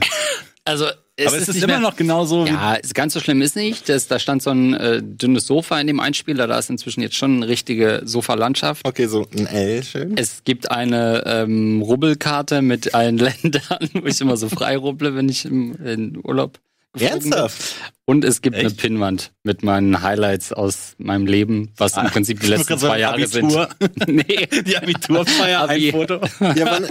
[0.64, 3.12] Also, es Aber es ist, ist immer mehr, noch genau so wie Ja, ist ganz
[3.14, 3.88] so schlimm ist nicht.
[3.88, 6.46] Das, da stand so ein äh, dünnes Sofa in dem Einspieler.
[6.48, 8.86] Da ist inzwischen jetzt schon eine richtige Sofalandschaft.
[8.86, 10.16] Okay, so ein L schön.
[10.16, 15.28] Es gibt eine ähm, Rubbelkarte mit allen Ländern, wo ich immer so frei rubble, wenn
[15.28, 16.58] ich im in Urlaub.
[16.98, 17.74] Ernsthaft?
[18.06, 18.76] Und es gibt eine Echt?
[18.76, 23.68] Pinnwand mit meinen Highlights aus meinem Leben, was im Prinzip die letzten zwei Jahre Abitur.
[23.80, 24.08] sind.
[24.28, 24.46] nee.
[24.62, 25.88] die Abiturfeier, Abi.
[25.88, 26.20] ein Foto.
[26.40, 26.86] Ja, wann,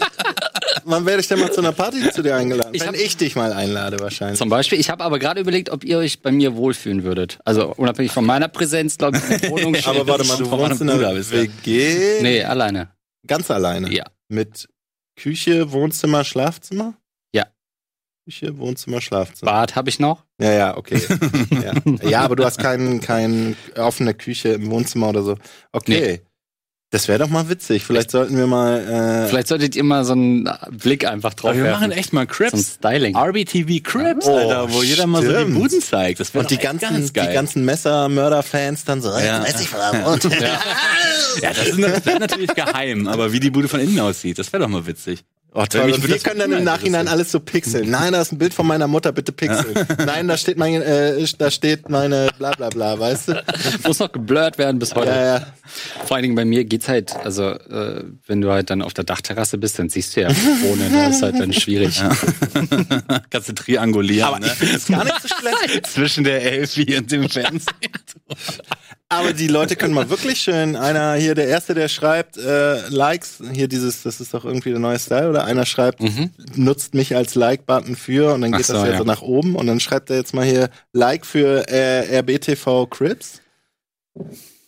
[0.85, 2.73] wann werde ich denn mal zu einer Party zu dir eingeladen?
[2.73, 4.37] Ich wenn hab- ich dich mal einlade, wahrscheinlich.
[4.37, 7.39] Zum Beispiel, ich habe aber gerade überlegt, ob ihr euch bei mir wohlfühlen würdet.
[7.45, 9.75] Also unabhängig von meiner Präsenz, glaube ich, in der Wohnung.
[9.85, 11.15] Aber warte mal, du wohnst in einer.
[11.15, 12.21] WG?
[12.21, 12.89] Nee, alleine.
[13.27, 13.91] Ganz alleine?
[13.91, 14.05] Ja.
[14.29, 14.67] Mit
[15.15, 16.95] Küche, Wohnzimmer, Schlafzimmer?
[17.33, 17.47] Ja.
[18.25, 19.51] Küche, Wohnzimmer, Schlafzimmer.
[19.51, 20.23] Bad habe ich noch.
[20.39, 21.01] Ja, ja, okay.
[21.51, 22.09] ja.
[22.09, 25.37] ja, aber du hast kein, kein offene Küche im Wohnzimmer oder so.
[25.71, 26.21] Okay.
[26.93, 27.85] Das wäre doch mal witzig.
[27.85, 29.23] Vielleicht sollten wir mal.
[29.25, 32.21] Äh, Vielleicht solltet ihr mal so einen Blick einfach drauf Aber wir machen echt mal
[32.21, 32.73] so ein Crips.
[32.75, 33.17] Styling.
[33.17, 35.51] RBTV Crips, Oh, Alter, wo jeder mal so die.
[35.53, 36.19] Buden zeigt.
[36.19, 39.09] Das und die ganzen, die ganzen Messer-Mörder-Fans dann so,
[40.39, 40.61] Ja.
[41.41, 44.53] Ja, das ist, das ist natürlich geheim, aber wie die Bude von innen aussieht, das
[44.53, 45.23] wäre doch mal witzig.
[45.55, 45.91] Oh, toll.
[45.91, 47.89] Und wir das können dann im Nachhinein alles so pixeln.
[47.89, 49.85] Nein, da ist ein Bild von meiner Mutter, bitte pixeln.
[50.05, 53.43] Nein, da steht mein, äh, da steht meine bla bla bla, weißt du?
[53.85, 55.11] Muss noch geblurrt werden bis heute.
[55.11, 55.47] Ja, ja.
[56.05, 59.03] Vor allen Dingen bei mir geht's halt, also äh, wenn du halt dann auf der
[59.03, 62.01] Dachterrasse bist, dann siehst du ja ohne, das ist halt dann schwierig.
[63.29, 64.75] Kannst du triangulieren, Aber ich ne?
[64.75, 65.85] es gar nicht so schlecht.
[65.85, 67.67] Zwischen der Elfi und dem Fernsehen.
[69.13, 73.43] Aber die Leute können mal wirklich schön, einer hier, der Erste, der schreibt, äh, Likes,
[73.53, 76.01] hier dieses, das ist doch irgendwie der neue Style, oder einer schreibt,
[76.55, 78.33] nutzt mich als Like-Button für.
[78.33, 78.97] Und dann geht so, das ja, ja.
[78.97, 79.55] so nach oben.
[79.55, 83.41] Und dann schreibt er jetzt mal hier Like für äh, RBTV Crips.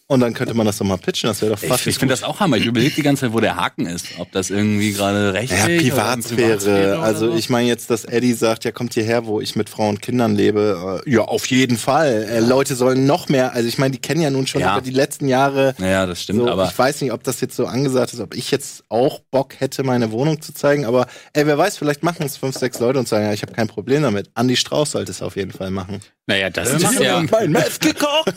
[0.07, 1.87] Und dann könnte man das doch mal pitchen, das wäre doch Ich, fast.
[1.87, 2.57] ich finde das auch Hammer.
[2.57, 4.05] Ich überlege die ganze Zeit, wo der Haken ist.
[4.19, 5.65] Ob das irgendwie gerade rechtlich Ja,
[5.95, 6.57] Privatsphäre.
[6.97, 7.35] oder Also so.
[7.35, 10.35] ich meine jetzt, dass Eddie sagt, ja kommt hierher, wo ich mit Frauen und Kindern
[10.35, 11.01] lebe.
[11.03, 12.27] Äh, Ja, auf jeden Fall.
[12.29, 14.73] Äh, Leute sollen noch mehr, also ich meine, die kennen ja nun schon Ja.
[14.73, 15.73] über die letzten Jahre.
[15.79, 18.35] Naja, das stimmt, So, aber ich weiß nicht, ob das jetzt so angesagt ist, ob
[18.35, 22.27] ich jetzt auch Bock hätte, meine Wohnung zu zeigen, aber ey, wer weiß, vielleicht machen
[22.27, 24.29] es fünf, sechs Leute und sagen, ja, ich habe kein Problem damit.
[24.35, 25.99] Andi Strauß sollte es auf jeden Fall machen.
[26.27, 27.23] Naja, das Wir ist machen ja.
[27.31, 28.35] mein Meth gekocht!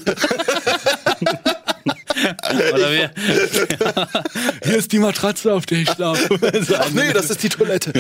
[2.45, 3.11] Oder wir,
[4.65, 6.29] hier ist die Matratze, auf der ich schlafe.
[6.79, 7.93] Ach nee, das ist die Toilette.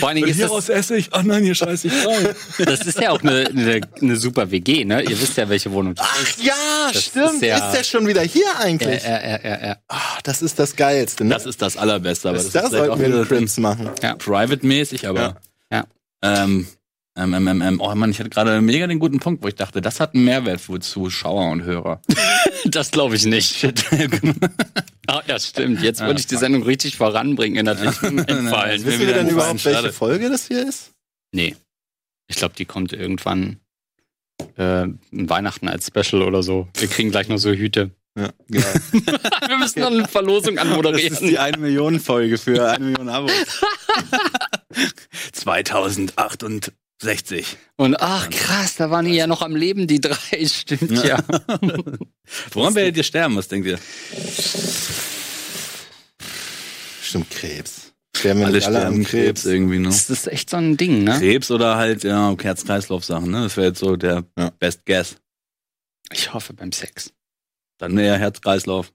[0.00, 1.10] Vor allen Dingen ist das, esse ich.
[1.14, 2.28] Oh nein, hier scheiße ich rein.
[2.58, 5.02] das ist ja auch eine, eine, eine super WG, ne?
[5.02, 6.54] Ihr wisst ja, welche Wohnung das Ach ja,
[6.92, 7.34] Das stimmt.
[7.34, 8.60] ist ja- ist der schon wieder hier ist.
[8.64, 9.02] eigentlich?
[9.02, 9.76] Ja, ja, ja, ja.
[9.88, 11.30] Ah, das ist das Geilste, ne?
[11.34, 13.90] Das ist das Allerbeste, aber das, das ist auch sollten wir wieder in Crims machen.
[14.02, 14.14] Ja.
[14.16, 15.36] private-mäßig, aber
[15.72, 15.84] Ja.
[16.22, 16.66] ähm, ähm,
[17.18, 19.80] ähm, ähm, ähm, oh Mann, ich hatte gerade mega den guten Punkt, wo ich dachte,
[19.80, 22.00] das hat einen Mehrwert für Zuschauer und Hörer.
[22.64, 23.64] Das glaube ich nicht.
[25.06, 25.80] Ah, ja, stimmt.
[25.80, 28.84] Jetzt wollte ich die Sendung richtig voranbringen, inhaltlich entfallen.
[28.84, 29.76] Wissen wir denn überhaupt, Schade.
[29.76, 30.90] welche Folge das hier ist?
[31.32, 31.54] Nee.
[32.26, 33.60] Ich glaube, die kommt irgendwann
[34.56, 36.66] äh, Weihnachten als Special oder so.
[36.74, 37.92] Wir kriegen gleich noch so Hüte.
[38.18, 38.66] Ja, genau.
[39.46, 41.28] Wir müssen noch eine Verlosung Das ist anmoderieren.
[41.28, 43.30] die 1 Million Folge für 1 Million Abos.
[45.32, 46.42] 2068.
[46.48, 46.72] Und
[48.00, 50.46] ach krass, da waren die ja noch am Leben, die drei.
[50.46, 51.18] Stimmt ja.
[52.52, 53.78] Woran werdet ihr sterben, was denkt ihr?
[57.02, 57.92] Stimmt, Krebs.
[58.16, 59.88] Sterben wir Alle nicht alle sterben an Krebs irgendwie, ne?
[59.88, 61.18] Das ist echt so ein Ding, ne?
[61.18, 63.42] Krebs oder halt, ja, Herz-Kreislauf-Sachen, ne?
[63.44, 64.50] Das wäre jetzt so der Ja.
[64.58, 65.16] Best Guess.
[66.12, 67.12] Ich hoffe beim Sex.
[67.78, 68.92] Dann eher Herz-Kreislauf.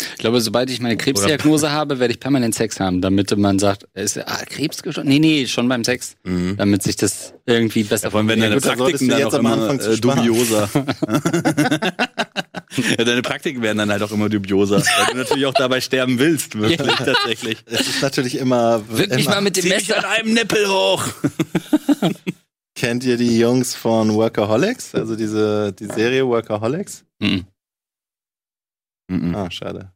[0.00, 3.86] Ich glaube, sobald ich meine Krebsdiagnose habe, werde ich permanent Sex haben, damit man sagt,
[3.94, 5.08] ist ah, Krebs gestorben?
[5.08, 6.16] Nee, nee, schon beim Sex.
[6.24, 6.56] Mhm.
[6.56, 9.38] Damit sich das irgendwie besser Vor allem, wenn Ja, deine solltest Praktiken dann jetzt auch
[9.38, 10.68] am immer Anfang zu äh, dubioser.
[12.98, 16.18] ja, deine Praktiken werden dann halt auch immer dubioser, weil du natürlich auch dabei sterben
[16.18, 17.58] willst, wirklich, tatsächlich.
[17.66, 18.82] Es ist natürlich immer.
[18.88, 19.98] Wirklich immer mal mit dem Messer.
[19.98, 21.04] an einem Nippel hoch.
[22.74, 24.94] Kennt ihr die Jungs von Workaholics?
[24.94, 27.04] Also diese die Serie Workaholics?
[27.18, 27.44] Mhm.
[29.10, 29.34] Mhm.
[29.34, 29.92] Ah, schade.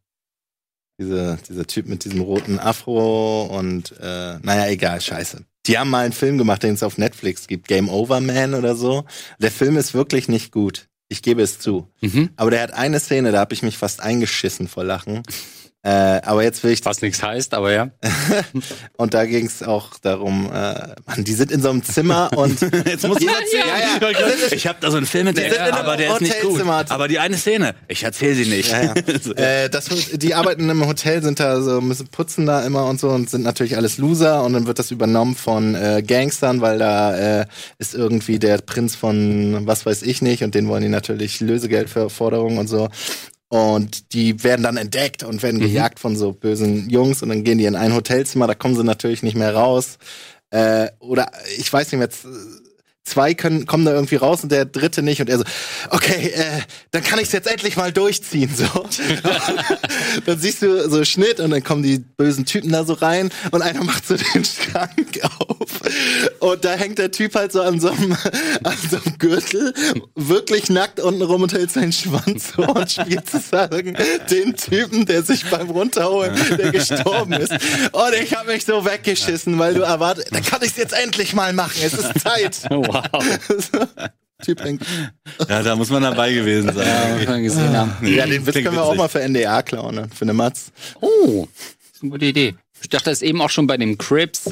[1.00, 5.44] Diese, dieser Typ mit diesem roten Afro und äh, naja, egal, scheiße.
[5.66, 8.74] Die haben mal einen Film gemacht, den es auf Netflix gibt, Game Over Man oder
[8.74, 9.05] so.
[9.38, 10.88] Der Film ist wirklich nicht gut.
[11.09, 11.88] Ich gebe es zu.
[12.00, 12.31] Mhm.
[12.37, 15.22] Aber der hat eine Szene, da habe ich mich fast eingeschissen vor Lachen.
[15.85, 17.90] Äh, aber jetzt will ich Was nichts heißt, aber ja.
[18.97, 20.75] und da ging es auch darum, äh,
[21.07, 24.01] Mann, die sind in so einem Zimmer und Jetzt muss man erzählen.
[24.01, 24.53] Ja, ja.
[24.53, 26.53] Ich habe da so einen Film entdeckt, einem aber der ist nicht gut.
[26.53, 26.87] Hotelzimmer.
[26.88, 28.70] Aber die eine Szene, ich erzähle sie nicht.
[28.70, 28.94] Ja, ja.
[29.64, 33.11] äh, das, die arbeiten im Hotel, sind da so, müssen putzen da immer und so
[33.11, 37.40] und sind natürlich alles Loser und dann wird das übernommen von äh, Gangstern, weil da
[37.40, 37.47] äh,
[37.79, 41.90] ist irgendwie der Prinz von was weiß ich nicht und den wollen die natürlich Lösegeld
[41.90, 42.88] für Forderungen und so.
[43.48, 47.59] Und die werden dann entdeckt und werden gejagt von so bösen Jungs und dann gehen
[47.59, 49.98] die in ein Hotelzimmer, da kommen sie natürlich nicht mehr raus.
[50.50, 52.09] Äh, oder ich weiß nicht mehr,
[53.05, 55.45] zwei können, kommen da irgendwie raus und der dritte nicht und er so,
[55.90, 58.51] okay, äh, dann kann ich es jetzt endlich mal durchziehen.
[58.55, 58.67] So.
[60.27, 63.62] dann siehst du so Schnitt und dann kommen die bösen Typen da so rein und
[63.62, 65.69] einer macht so den Schrank auf
[66.40, 68.17] und da hängt der Typ halt so an so einem,
[68.64, 69.75] an so einem Gürtel,
[70.14, 73.97] wirklich nackt unten rum und hält seinen Schwanz so und spielt sozusagen
[74.31, 77.53] den Typen, der sich beim Runterholen, der gestorben ist.
[77.93, 81.35] Und ich habe mich so weggeschissen, weil du erwartet, dann kann ich es jetzt endlich
[81.35, 81.81] mal machen.
[81.83, 82.62] Es ist Zeit.
[82.94, 83.24] Wow.
[84.42, 84.85] typ denkt,
[85.48, 87.18] Ja, da muss man dabei gewesen Ja, sein.
[87.18, 88.07] muss man gesehen haben.
[88.07, 88.98] ja, den Witz können wir auch witzig.
[88.98, 90.09] mal für NDR klauen, ne?
[90.14, 90.70] für eine Matz.
[91.00, 92.54] Oh, das ist eine gute Idee.
[92.83, 94.50] Ich dachte es eben auch schon bei dem Crips,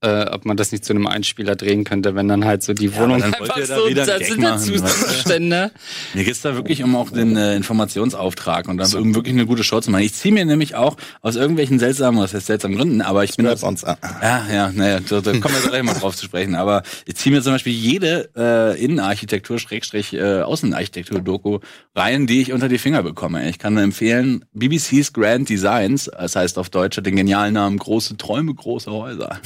[0.00, 2.94] äh, ob man das nicht zu einem Einspieler drehen könnte, wenn dann halt so die
[2.94, 4.78] Wohnung dann wollt einfach ihr da so, da sind da weißt du?
[4.78, 5.72] Zustände.
[6.14, 9.64] Mir geht's da wirklich um auch den äh, Informationsauftrag und dann um wirklich eine gute
[9.64, 10.02] Show zu machen.
[10.02, 13.46] Ich ziehe mir nämlich auch aus irgendwelchen seltsamen, was heißt seltsamen Gründen, aber ich bin
[13.46, 13.96] Strap aus, uns an.
[14.22, 16.54] Ja, ja, naja, da, da kommen wir gleich mal drauf zu sprechen.
[16.54, 21.58] Aber ich ziehe mir zum Beispiel jede äh, Innenarchitektur, Schrägstrich, äh, Außenarchitektur-Doku
[21.96, 23.48] rein, die ich unter die Finger bekomme.
[23.48, 28.16] Ich kann nur empfehlen, BBC's Grand Designs, das heißt auf Deutsch den genialen Namen Große
[28.16, 29.40] Träume, große Häuser.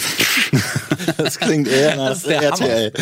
[1.16, 2.92] Das klingt eher nach Das ist der RTL.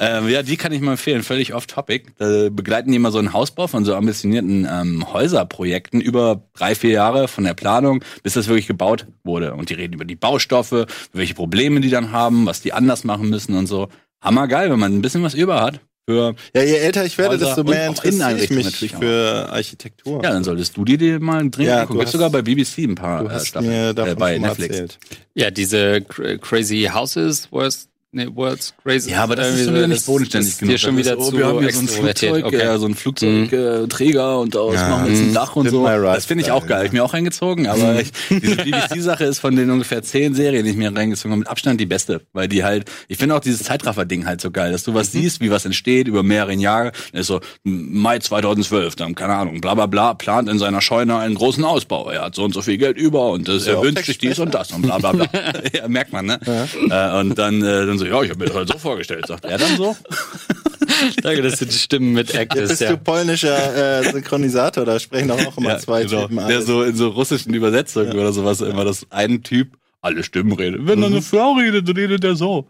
[0.00, 2.12] ähm, ja, die kann ich mal empfehlen, völlig off-topic.
[2.18, 6.90] Da begleiten die immer so einen Hausbau von so ambitionierten ähm, Häuserprojekten über drei, vier
[6.90, 9.54] Jahre von der Planung, bis das wirklich gebaut wurde.
[9.54, 13.28] Und die reden über die Baustoffe, welche Probleme die dann haben, was die anders machen
[13.28, 13.88] müssen und so.
[14.20, 15.80] Hammergeil, wenn man ein bisschen was über hat.
[16.06, 19.00] Für, Ja, je älter ich werde, desto mehr interessiere ich mich natürlich auch.
[19.00, 20.22] für Architektur.
[20.22, 21.94] ja, dann solltest du die dir mal dringend Ja, angucken.
[21.94, 24.16] du Gibt's hast- sogar bei BBC ein paar Du äh, hast Staffeln mir davon äh,
[24.16, 24.70] bei Netflix.
[24.80, 24.98] erzählt.
[25.34, 29.10] Ja, diese cra- Crazy Houses, Worst, nee, World's Crazy.
[29.10, 30.72] Ja, aber das ist irgendwie schon wieder nicht bodenständig genug.
[30.72, 31.88] Dir schon wieder oh, zu wir haben hier so ein.
[31.88, 32.58] Flugzeug, okay.
[32.58, 35.34] ja, so ein Flugzeugträger und daraus Ja, machen jetzt ein mhm.
[35.34, 35.86] Dach und so.
[35.86, 36.80] Das finde ich auch geil.
[36.80, 36.86] ja.
[36.86, 40.70] Ich mir auch reingezogen, aber ich, diese BBC-Sache ist von den ungefähr zehn Serien, die
[40.70, 43.64] ich mir reingezogen habe, mit Abstand die beste, weil die halt, ich finde auch dieses
[43.64, 46.92] Zeitraffer-Ding halt so geil, dass du was siehst, wie was entsteht über mehrere Jahre.
[47.12, 51.18] Dann ist so Mai 2012, dann keine Ahnung, bla bla bla, plant in seiner Scheune
[51.18, 52.10] einen großen Ausbau.
[52.10, 54.38] Er hat so und so viel Geld über und das, ja er wünscht sich dies
[54.38, 55.26] und das und bla bla bla.
[55.72, 56.38] ja, merkt man, ne?
[56.46, 59.44] Äh, und dann, äh, dann so, ja, ich habe mir das halt so vorgestellt, sagt
[59.44, 59.96] er dann so.
[61.22, 62.90] Danke, das sind die Stimmen mit Actors, Bist ja.
[62.90, 64.84] du polnischer äh, Synchronisator?
[64.84, 66.22] Da sprechen doch auch immer Ja, zwei genau.
[66.22, 66.66] Typen Der alles.
[66.66, 70.86] so in so russischen Übersetzungen oder sowas immer das ein Typ alle Stimmen redet.
[70.86, 72.68] Wenn eine Frau redet, dann redet er so.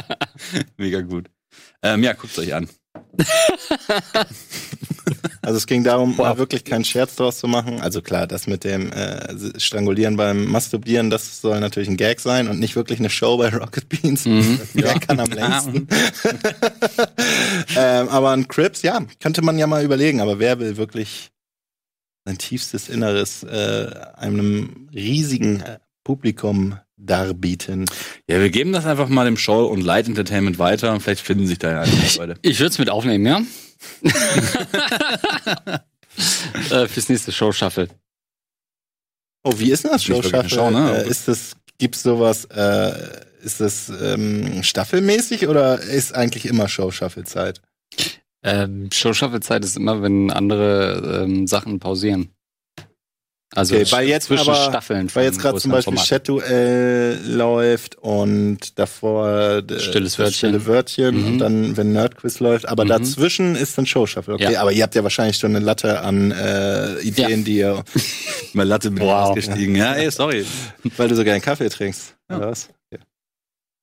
[0.76, 1.28] Mega gut.
[1.82, 2.68] Ähm, ja, guckt's euch an.
[5.42, 7.80] Also es ging darum, mal wirklich keinen Scherz draus zu machen.
[7.80, 12.48] Also klar, das mit dem äh, Strangulieren beim Masturbieren, das soll natürlich ein Gag sein
[12.48, 14.26] und nicht wirklich eine Show bei Rocket Beans.
[14.74, 15.88] Wer kann am längsten?
[17.76, 20.20] ähm, aber ein Crips, ja, könnte man ja mal überlegen.
[20.20, 21.30] Aber wer will wirklich
[22.24, 27.86] sein tiefstes Inneres äh, einem riesigen äh, Publikum darbieten?
[28.28, 31.46] Ja, wir geben das einfach mal dem Show und Light Entertainment weiter und vielleicht finden
[31.46, 32.34] sich da ja einige Leute.
[32.42, 33.42] Ich würde es mit aufnehmen, ja?
[36.70, 37.88] äh, fürs nächste Show Shuffle.
[39.42, 40.50] Oh, wie ist denn das eine Show-Shuffle?
[40.50, 41.02] Show, ne?
[41.04, 42.92] äh, ist das, gibt's sowas, äh,
[43.42, 47.62] ist das ähm, staffelmäßig oder ist eigentlich immer Show-Shuffle-Zeit?
[48.42, 52.30] Ähm, Show Shuffle Zeit ist immer, wenn andere ähm, Sachen pausieren.
[53.52, 55.10] Also Okay, weil jetzt zwischen aber- Staffeln.
[55.12, 59.28] Weil jetzt gerade zum Beispiel Chat-Duell läuft und davor
[59.68, 60.34] äh, Stilles Wörtchen.
[60.50, 61.26] Stille Wörtchen Mhm.
[61.26, 62.88] und dann, wenn Nerdquiz läuft, aber Mhm.
[62.90, 64.34] dazwischen ist dann Show-Shuffle.
[64.34, 64.60] Okay, Ja.
[64.60, 67.84] aber ihr habt ja wahrscheinlich schon eine Latte an äh, Ideen, die ihr,
[68.52, 69.30] Mal Latte bin Wow.
[69.30, 69.74] ausgestiegen.
[69.74, 70.44] Ja, ey, sorry.
[70.96, 72.14] weil du so gerne Kaffee trinkst.
[72.30, 72.36] Ja.
[72.38, 72.68] Oder was?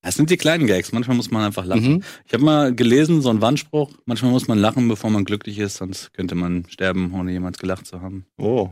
[0.03, 0.93] Das sind die kleinen Gags.
[0.93, 1.95] Manchmal muss man einfach lachen.
[1.95, 2.03] Mhm.
[2.25, 3.91] Ich habe mal gelesen, so ein Wandspruch.
[4.05, 7.85] Manchmal muss man lachen, bevor man glücklich ist, sonst könnte man sterben, ohne jemals gelacht
[7.87, 8.25] zu haben.
[8.37, 8.69] Oh.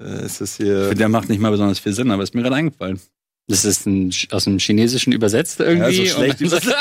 [0.00, 0.80] Äh, ist das Ich hier.
[0.82, 3.00] finde, der macht nicht mal besonders viel Sinn, aber ist mir gerade eingefallen.
[3.48, 6.02] Das ist ein, aus dem Chinesischen übersetzt irgendwie.
[6.04, 6.76] Ja, so schlecht Und- übersetzt.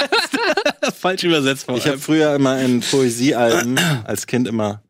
[0.99, 1.65] falsch übersetzt.
[1.65, 2.01] Vor Ich habe allem.
[2.01, 4.83] früher immer in Poesiealben als Kind immer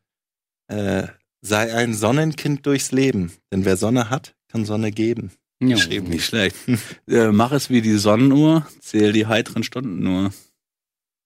[0.68, 1.04] äh,
[1.42, 5.32] sei ein Sonnenkind durchs Leben, denn wer Sonne hat, kann Sonne geben.
[5.62, 5.70] Jo.
[5.76, 6.10] Geschrieben.
[6.10, 6.56] nicht schlecht.
[7.08, 10.32] äh, mach es wie die Sonnenuhr, zähl die heiteren Stunden nur.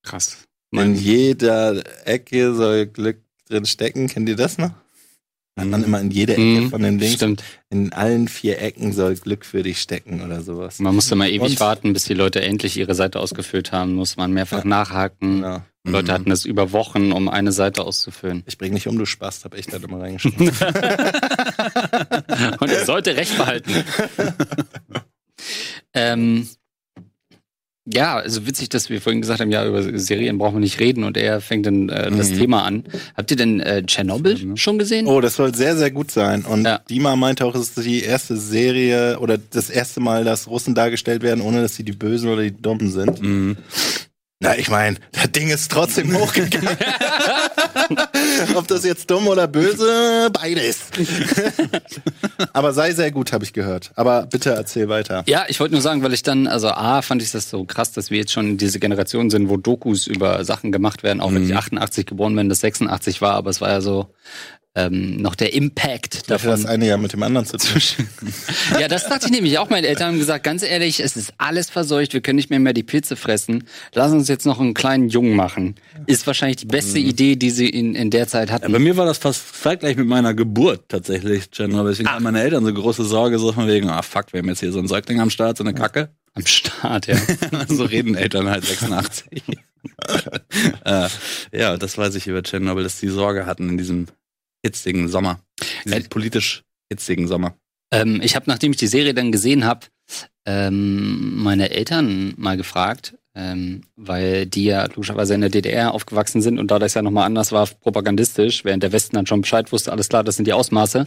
[0.04, 0.38] Krass.
[0.70, 4.08] In jeder Ecke soll Glück drin stecken.
[4.08, 4.72] Kennt ihr das noch?
[5.58, 7.12] Hat man immer in jeder Ecke Mhm, von den Dings.
[7.14, 7.42] Stimmt.
[7.68, 10.78] In allen vier Ecken soll Glück für dich stecken oder sowas.
[10.78, 13.92] Man musste mal ewig Und- warten, bis die Leute endlich ihre Seite ausgefüllt haben.
[13.94, 15.42] Muss man mehrfach nachhaken.
[15.42, 15.62] Genau.
[15.84, 16.14] Leute Mhm.
[16.14, 18.44] hatten das über Wochen, um eine Seite auszufüllen.
[18.46, 20.48] Ich bring nicht um, du Spaß, hab ich da immer reingeschrieben.
[22.60, 23.72] Und er sollte Recht behalten.
[25.94, 26.48] ähm,
[27.84, 31.04] ja, also witzig, dass wir vorhin gesagt haben, ja, über Serien brauchen wir nicht reden
[31.04, 32.38] und er fängt dann äh, das Mhm.
[32.38, 32.84] Thema an.
[33.16, 34.56] Habt ihr denn äh, Tschernobyl Mhm.
[34.56, 35.06] schon gesehen?
[35.06, 36.42] Oh, das soll sehr, sehr gut sein.
[36.44, 36.78] Und Ja.
[36.88, 41.22] Dima meinte auch, es ist die erste Serie oder das erste Mal, dass Russen dargestellt
[41.22, 43.20] werden, ohne dass sie die Bösen oder die Dummen sind.
[43.20, 43.56] Mhm.
[44.42, 46.76] Na, ich meine, das Ding ist trotzdem hochgegangen.
[48.56, 50.80] Ob das jetzt dumm oder böse, beides.
[52.52, 53.92] Aber sei sehr gut, habe ich gehört.
[53.94, 55.22] Aber bitte erzähl weiter.
[55.28, 57.92] Ja, ich wollte nur sagen, weil ich dann, also A, fand ich das so krass,
[57.92, 61.44] dass wir jetzt schon diese Generation sind, wo Dokus über Sachen gemacht werden, auch wenn
[61.44, 64.08] ich 88 geboren bin, das 86 war, aber es war ja so
[64.74, 66.62] ähm, noch der Impact Dafür davon.
[66.64, 67.80] das eine ja mit dem anderen zu tun.
[68.80, 69.68] Ja, das dachte ich nämlich auch.
[69.68, 72.72] Meine Eltern haben gesagt, ganz ehrlich, es ist alles verseucht, wir können nicht mehr mehr
[72.72, 73.64] die Pilze fressen.
[73.94, 75.74] Lass uns jetzt noch einen kleinen Jungen machen.
[76.06, 78.72] Ist wahrscheinlich die beste Idee, die sie in, in der Zeit Ja, hatten.
[78.72, 81.86] bei mir war das fast zeitgleich mit meiner Geburt tatsächlich, General.
[81.86, 82.12] Deswegen Ah.
[82.14, 84.72] haben meine Eltern so große Sorge, so von wegen, ah fuck, wir haben jetzt hier
[84.72, 86.08] so einen Säugling am Start, so eine Kacke.
[86.34, 87.16] Am Start, ja.
[87.68, 89.42] so reden Eltern halt 86.
[90.84, 91.08] äh,
[91.52, 94.06] ja, das weiß ich über Tschernobyl, dass die Sorge hatten in diesem
[94.64, 95.40] hitzigen Sommer.
[95.84, 97.56] Diesem Äh, politisch hitzigen Sommer.
[97.92, 99.86] Ähm, ich habe, nachdem ich die Serie dann gesehen habe,
[100.46, 106.58] ähm, meine Eltern mal gefragt, ähm, weil die ja logischerweise in der DDR aufgewachsen sind
[106.58, 109.92] und da das ja nochmal anders war, propagandistisch, während der Westen dann schon Bescheid wusste,
[109.92, 111.06] alles klar, das sind die Ausmaße.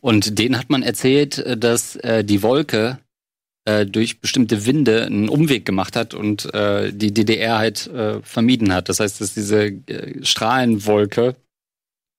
[0.00, 2.98] Und denen hat man erzählt, äh, dass äh, die Wolke
[3.64, 8.72] äh, durch bestimmte Winde einen Umweg gemacht hat und äh, die DDR halt äh, vermieden
[8.72, 8.88] hat.
[8.88, 9.72] Das heißt, dass diese
[10.22, 11.36] Strahlenwolke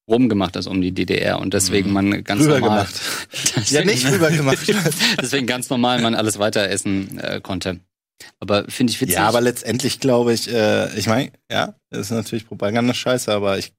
[0.10, 3.02] rumgemacht ist um die DDR und deswegen man ganz Rüber normal gemacht.
[3.72, 4.58] Ja, nicht rüber gemacht.
[5.22, 7.80] deswegen ganz normal man alles weiter essen äh, konnte.
[8.40, 9.16] Aber finde ich witzig.
[9.16, 13.74] Ja, aber letztendlich glaube ich, äh, ich meine, ja, das ist natürlich Propaganda-Scheiße, aber ich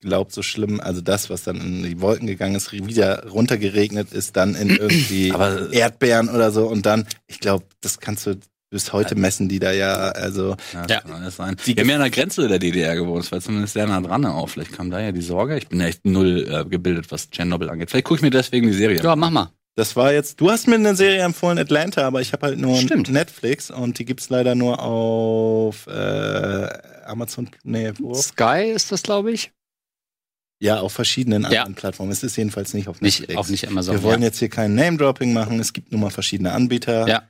[0.00, 4.36] glaube so schlimm, also das, was dann in die Wolken gegangen ist, wieder runtergeregnet ist,
[4.36, 8.38] dann in irgendwie Aber- Erdbeeren oder so und dann, ich glaube, das kannst du
[8.70, 10.86] bis heute messen, die da ja, also Ja, Ja.
[10.86, 11.56] das kann alles sein.
[11.66, 14.24] Die haben ja an der Grenze der DDR gewohnt, das war zumindest sehr nah dran
[14.26, 14.48] auch.
[14.48, 15.58] Vielleicht kam da ja die Sorge.
[15.58, 17.90] Ich bin ja echt null äh, gebildet, was Tschernobyl angeht.
[17.90, 19.18] Vielleicht gucke ich mir deswegen die Serie ja, an.
[19.18, 19.50] mach mal.
[19.76, 22.76] das war jetzt, du hast mir eine Serie empfohlen, Atlanta, aber ich habe halt nur
[22.76, 23.08] Stimmt.
[23.08, 26.68] Netflix und die gibt's leider nur auf äh,
[27.06, 28.14] Amazon, nee, wo?
[28.14, 29.50] Sky ist das, glaube ich.
[30.62, 31.48] Ja, auf verschiedenen Ja.
[31.62, 32.12] anderen Plattformen.
[32.12, 33.40] Es ist jedenfalls nicht auf Nicht, Netflix.
[33.40, 33.94] auch nicht Amazon.
[33.96, 34.26] Wir wollen ja.
[34.28, 35.58] jetzt hier kein Name-Dropping machen.
[35.58, 37.08] Es gibt nun mal verschiedene Anbieter.
[37.08, 37.22] Ja.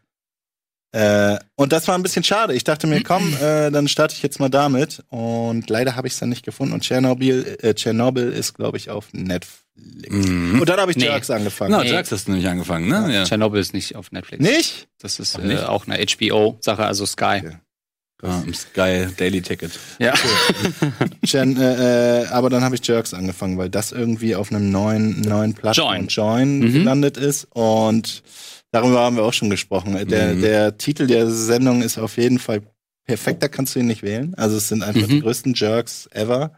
[0.92, 2.52] Äh, und das war ein bisschen schade.
[2.54, 5.02] Ich dachte mir, komm, äh, dann starte ich jetzt mal damit.
[5.08, 6.74] Und leider habe ich es dann nicht gefunden.
[6.74, 9.60] Und Tschernobyl, äh, Tschernobyl ist, glaube ich, auf Netflix.
[10.08, 10.60] Mhm.
[10.60, 11.04] Und dann habe ich Nee.
[11.04, 11.70] Jerks angefangen.
[11.70, 11.92] Na, Nee.
[11.92, 13.14] Jax hast du nicht angefangen, ne?
[13.14, 13.24] Ja.
[13.24, 14.42] Tschernobyl ist nicht auf Netflix.
[14.42, 14.88] Nicht?
[14.98, 15.60] Das ist nicht?
[15.62, 17.40] äh, auch eine HBO-Sache, also Sky.
[18.22, 18.42] Okay.
[18.44, 19.70] Im Sky Daily Ticket.
[19.98, 20.12] Ja.
[21.24, 25.22] Chen, äh, äh, aber dann habe ich Jerks angefangen, weil das irgendwie auf einem neuen,
[25.22, 26.08] neuen Plattform Join.
[26.08, 26.72] Join Mhm.
[26.72, 27.46] gelandet ist.
[27.50, 28.22] Und
[28.72, 29.96] darüber haben wir auch schon gesprochen.
[30.08, 30.42] Der, Mhm.
[30.42, 32.62] der Titel der Sendung ist auf jeden Fall
[33.06, 34.34] perfekt, da kannst du ihn nicht wählen.
[34.36, 35.10] Also es sind einfach Mhm.
[35.10, 36.52] die größten Jerks ever.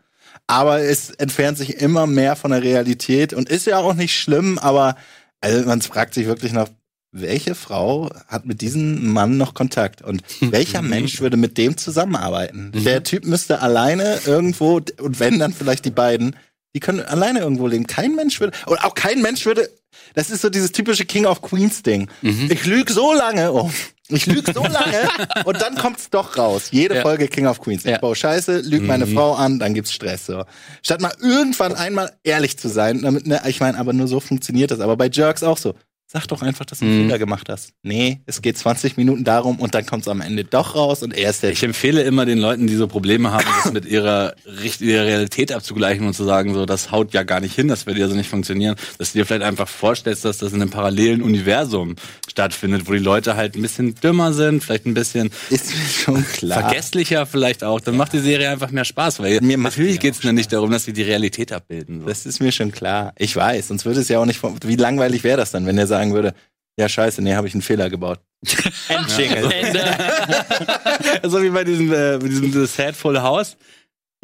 [0.46, 4.58] Aber es entfernt sich immer mehr von der Realität und ist ja auch nicht schlimm,
[4.58, 4.96] aber
[5.40, 6.68] also man fragt sich wirklich noch,
[7.14, 12.72] welche Frau hat mit diesem Mann noch Kontakt und welcher Mensch würde mit dem zusammenarbeiten?
[12.74, 16.36] Der Typ müsste alleine irgendwo und wenn dann vielleicht die beiden,
[16.74, 17.86] die können alleine irgendwo leben.
[17.86, 19.68] Kein Mensch würde und auch kein Mensch würde.
[20.14, 22.08] Das ist so dieses typische King of Queens Ding.
[22.22, 23.70] Ich lüge so lange, oh,
[24.08, 25.08] ich lüge so lange
[25.44, 26.68] und dann kommt's doch raus.
[26.70, 27.02] Jede Ja.
[27.02, 27.84] Folge King of Queens.
[27.84, 27.98] Ich Ja.
[27.98, 30.26] baue Scheiße, lüge meine Frau an, dann gibt's Stress.
[30.26, 30.44] So.
[30.82, 34.70] Statt mal irgendwann einmal ehrlich zu sein, damit, ne, ich meine, aber nur so funktioniert
[34.70, 34.80] das.
[34.80, 35.74] Aber bei Jerks auch so.
[36.12, 37.02] Sag doch einfach, dass du einen Mhm.
[37.06, 37.70] Fehler gemacht hast.
[37.82, 41.30] Nee, es geht 20 Minuten darum und dann kommt's am Ende doch raus und er
[41.30, 44.94] ist der Ich empfehle immer den Leuten, die so Probleme haben, das mit ihrer richtigen
[44.98, 48.08] Realität abzugleichen und zu sagen, so, das haut ja gar nicht hin, das wird ja
[48.08, 51.96] so nicht funktionieren, dass du dir vielleicht einfach vorstellst, dass das in einem parallelen Universum
[52.28, 56.26] stattfindet, wo die Leute halt ein bisschen dümmer sind, vielleicht ein bisschen ist mir schon
[56.26, 56.60] klar.
[56.60, 60.22] vergesslicher vielleicht auch, dann macht die Serie einfach mehr Spaß, weil Mir natürlich geht es
[60.22, 62.00] mir nicht darum, dass sie die Realität abbilden.
[62.02, 62.06] So.
[62.06, 63.12] Das ist mir schon klar.
[63.16, 64.40] Ich weiß, sonst würde es ja auch nicht.
[64.64, 66.34] Wie langweilig wäre das dann, wenn er sagen würde,
[66.78, 68.20] ja scheiße, nee, habe ich einen Fehler gebaut.
[68.88, 69.52] Endjingle.
[69.52, 69.84] Ende.
[71.28, 73.56] so wie bei diesem, äh, diesem The Sad Full House.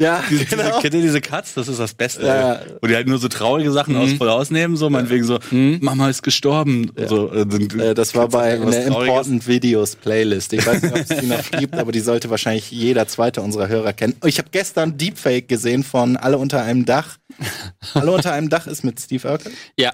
[0.01, 0.63] Ja, Diese, genau.
[0.63, 1.55] diese, kennt ihr diese Cuts?
[1.55, 2.25] Das ist das Beste.
[2.25, 2.61] Ja.
[2.81, 6.09] Wo die halt nur so traurige Sachen aus Full House nehmen, so meinetwegen so, Mama
[6.09, 6.89] ist gestorben.
[7.05, 8.85] So, äh, Äh, das war bei der Trauriges.
[8.87, 10.53] Important Videos Playlist.
[10.53, 13.67] Ich weiß nicht, ob es die noch gibt, aber die sollte wahrscheinlich jeder zweite unserer
[13.67, 14.15] Hörer kennen.
[14.23, 17.17] Oh, Ich habe gestern Deepfake gesehen von Alle unter einem Dach.
[17.93, 19.51] Alle unter einem Dach ist mit Steve Urkel.
[19.77, 19.91] Ja.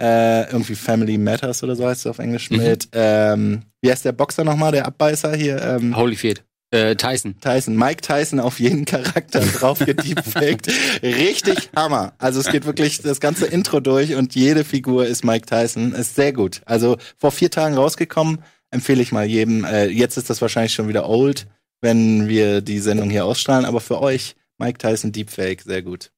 [0.00, 2.50] Äh, irgendwie Family Matters oder so heißt es auf Englisch.
[2.50, 5.60] Mit, ähm, wie heißt der Boxer nochmal, der Abbeißer hier?
[5.60, 6.44] Ähm, Holyfield.
[6.70, 7.36] Äh, Tyson.
[7.40, 10.68] Tyson, Mike Tyson auf jeden Charakter drauf gedeepfaked.
[11.02, 12.12] Richtig Hammer.
[12.18, 15.92] Also es geht wirklich das ganze Intro durch und jede Figur ist Mike Tyson.
[15.92, 16.60] Ist sehr gut.
[16.66, 19.64] Also vor vier Tagen rausgekommen, empfehle ich mal jedem.
[19.64, 21.46] Äh, jetzt ist das wahrscheinlich schon wieder old,
[21.80, 26.10] wenn wir die Sendung hier ausstrahlen, aber für euch Mike Tyson Deepfake, sehr gut.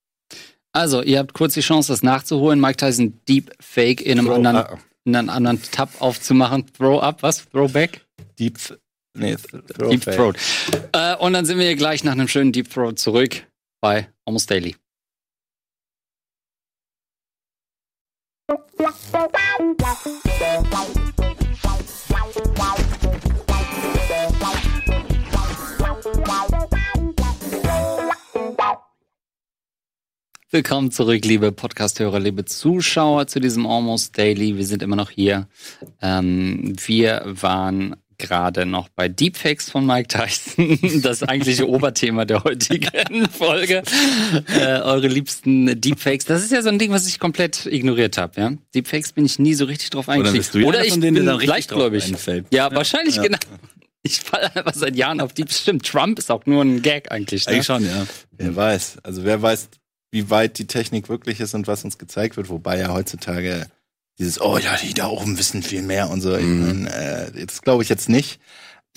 [0.73, 2.61] Also, ihr habt kurz die Chance, das nachzuholen.
[2.61, 6.67] Mike Tyson Deepfake in einem Throw- anderen, ah, in einem anderen Tab aufzumachen.
[6.73, 7.49] Throw up, was?
[7.51, 8.07] Throwback?
[8.39, 8.59] Deep,
[9.15, 9.91] nee, Throwfake.
[9.91, 10.37] Deep Throat.
[10.93, 13.45] Äh, und dann sind wir hier gleich nach einem schönen Deep Throat zurück
[13.81, 14.77] bei Almost Daily.
[30.53, 34.57] Willkommen zurück, liebe Podcast-Hörer, liebe Zuschauer zu diesem Almost Daily.
[34.57, 35.47] Wir sind immer noch hier.
[36.03, 43.29] Ähm, wir waren gerade noch bei Deepfakes von Mike Tyson, das eigentliche Oberthema der heutigen
[43.31, 43.83] Folge.
[44.49, 46.25] Äh, eure liebsten Deepfakes.
[46.25, 48.41] Das ist ja so ein Ding, was ich komplett ignoriert habe.
[48.41, 48.53] Ja?
[48.75, 50.65] Deepfakes bin ich nie so richtig drauf Oder eingestiegen.
[50.65, 52.07] ja Oder einer ich von denen, bin leichtgläubig.
[52.07, 52.47] einfällt.
[52.53, 53.23] Ja, wahrscheinlich Ja.
[53.23, 53.39] genau.
[54.03, 55.53] Ich falle einfach seit Jahren auf Deep.
[55.53, 57.45] Stimmt, Trump ist auch nur ein Gag eigentlich.
[57.47, 57.53] Ne?
[57.53, 58.07] Eigentlich schon, ja.
[58.33, 58.97] Wer weiß.
[59.03, 59.69] Also wer weiß,
[60.11, 63.67] wie weit die Technik wirklich ist und was uns gezeigt wird, wobei ja heutzutage
[64.19, 66.37] dieses, oh ja, die da oben wissen viel mehr und so.
[66.37, 66.67] Ich Mhm.
[66.67, 68.41] mein, äh, das glaube ich jetzt nicht.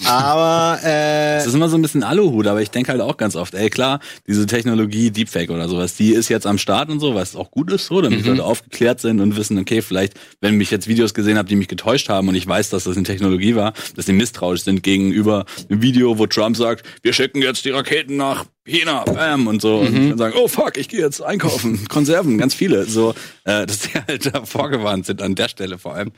[0.05, 3.35] Aber äh, Es ist immer so ein bisschen Aluhut, aber ich denke halt auch ganz
[3.35, 7.13] oft, ey klar, diese Technologie Deepfake oder sowas, die ist jetzt am Start und so,
[7.15, 8.27] was auch gut ist so, damit Mhm.
[8.29, 11.67] Leute aufgeklärt sind und wissen, okay, vielleicht, wenn ich jetzt Videos gesehen habe, die mich
[11.67, 15.45] getäuscht haben und ich weiß, dass das eine Technologie war, dass die misstrauisch sind gegenüber
[15.69, 19.79] einem Video, wo Trump sagt, wir schicken jetzt die Raketen nach China, bam, und so,
[19.79, 23.13] und dann sagen, oh fuck, ich gehe jetzt einkaufen, Konserven, ganz viele, so,
[23.43, 26.11] äh, dass die halt da vorgewarnt sind an der Stelle vor allem.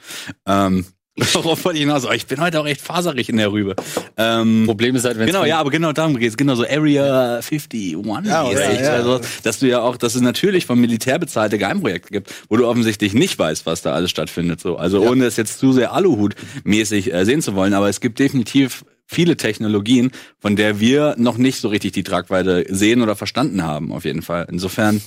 [0.46, 0.86] Ähm,
[1.34, 2.06] Worauf wollte ich hinaus?
[2.06, 3.76] Oh, ich bin heute auch echt faserig in der Rübe.
[4.18, 6.36] Ähm, Problem ist halt, wenn Genau, ja, aber genau darum geht's.
[6.36, 7.96] Genau so Area 51.
[8.26, 8.80] Ja, mäßig.
[8.80, 8.90] ja, ja.
[8.92, 12.68] Also, dass du ja auch, dass es natürlich vom Militär bezahlte Geheimprojekte gibt, wo du
[12.68, 14.60] offensichtlich nicht weißt, was da alles stattfindet.
[14.60, 18.20] So, also ohne es jetzt zu sehr Aluhut-mäßig äh, sehen zu wollen, aber es gibt
[18.20, 23.64] definitiv viele Technologien, von der wir noch nicht so richtig die Tragweite sehen oder verstanden
[23.64, 24.48] haben, auf jeden Fall.
[24.50, 25.02] Insofern,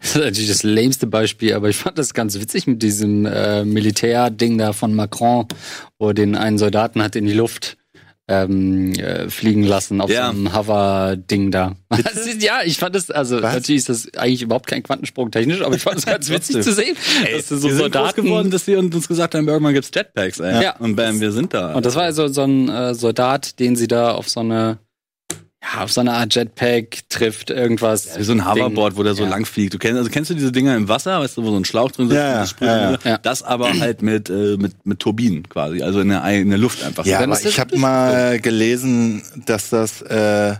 [0.00, 3.64] Das ist natürlich das lämste Beispiel, aber ich fand das ganz witzig mit diesem äh,
[3.64, 5.48] Militärding da von Macron,
[5.98, 7.76] wo er den einen Soldaten hat in die Luft
[8.26, 10.26] ähm, äh, fliegen lassen auf Ja.
[10.26, 11.74] so einem Hover-Ding da.
[12.14, 13.54] Ist, ja, ich fand das, also Was?
[13.54, 16.72] natürlich ist das eigentlich überhaupt kein Quantensprung technisch, aber ich fand es ganz witzig zu
[16.72, 16.96] sehen,
[17.32, 19.90] dass du so wir sind groß Soldaten geworden, dass wir uns gesagt haben, irgendwann gibt's
[19.94, 20.62] Jetpacks, ey.
[20.62, 20.76] Ja.
[20.78, 21.74] Und bam, wir sind da.
[21.74, 24.78] Und das war also so ein äh, Soldat, den sie da auf so eine,
[25.78, 28.18] auf so eine Art Jetpack trifft, irgendwas.
[28.18, 29.30] Wie so ein Hoverboard, wo der so Ja.
[29.30, 29.74] lang fliegt.
[29.74, 31.90] Du kennst, also kennst du diese Dinger im Wasser, weißt du, wo so ein Schlauch
[31.92, 32.16] drin sitzt?
[32.18, 32.54] Ja, ja, das
[33.04, 33.18] ja, ja.
[33.18, 36.82] Das aber halt mit, äh, mit, mit Turbinen quasi, also in der, in der Luft
[36.82, 37.04] einfach.
[37.06, 40.54] ja, aber ich habe mal gelesen, dass das, äh,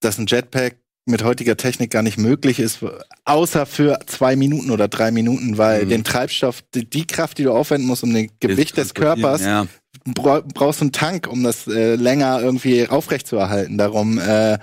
[0.00, 0.76] dass ein Jetpack
[1.06, 2.80] mit heutiger Technik gar nicht möglich ist,
[3.24, 5.88] außer für zwei Minuten oder drei Minuten, weil Mhm.
[5.88, 9.66] den Treibstoff, die, die Kraft, die du aufwenden musst, um den Gewicht des Körpers, Ja.
[10.04, 13.78] Bra brauchst du einen Tank, um das äh, länger irgendwie aufrechtzuerhalten.
[13.78, 14.58] Darum äh,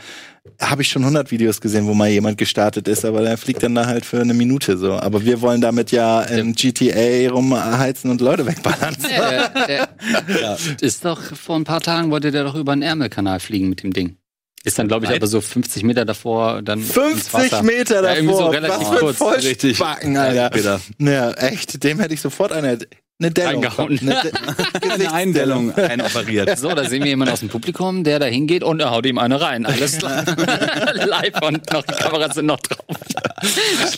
[0.61, 3.75] habe ich schon 100 Videos gesehen, wo mal jemand gestartet ist, aber der fliegt dann
[3.75, 4.93] da halt für eine Minute so.
[4.93, 8.95] Aber wir wollen damit ja in GTA rumheizen und Leute wegballern.
[9.09, 9.89] Der, der,
[10.27, 13.83] der ist doch vor ein paar Tagen wollte der doch über den Ärmelkanal fliegen mit
[13.83, 14.17] dem Ding.
[14.63, 16.79] Ist dann, glaube ich, aber so 50 Meter davor dann.
[16.79, 17.63] ins 50 Wasser.
[17.63, 18.53] Meter Ja, irgendwie so davor.
[18.53, 19.17] relativ Was kurz.
[19.17, 20.81] Vollspacken, Alter.
[20.99, 21.83] Ja, echt.
[21.83, 22.77] Dem hätte ich sofort eine,
[23.19, 23.63] eine Dellung.
[23.63, 23.99] Eingehauen.
[23.99, 26.57] Eine De Eine Eindellung einoperiert.
[26.59, 29.17] So, da sehen wir jemanden aus dem Publikum, der da hingeht und er haut ihm
[29.17, 29.65] eine rein.
[29.65, 30.23] Alles klar.
[30.93, 32.97] Live und noch, die Kameras sind noch drauf.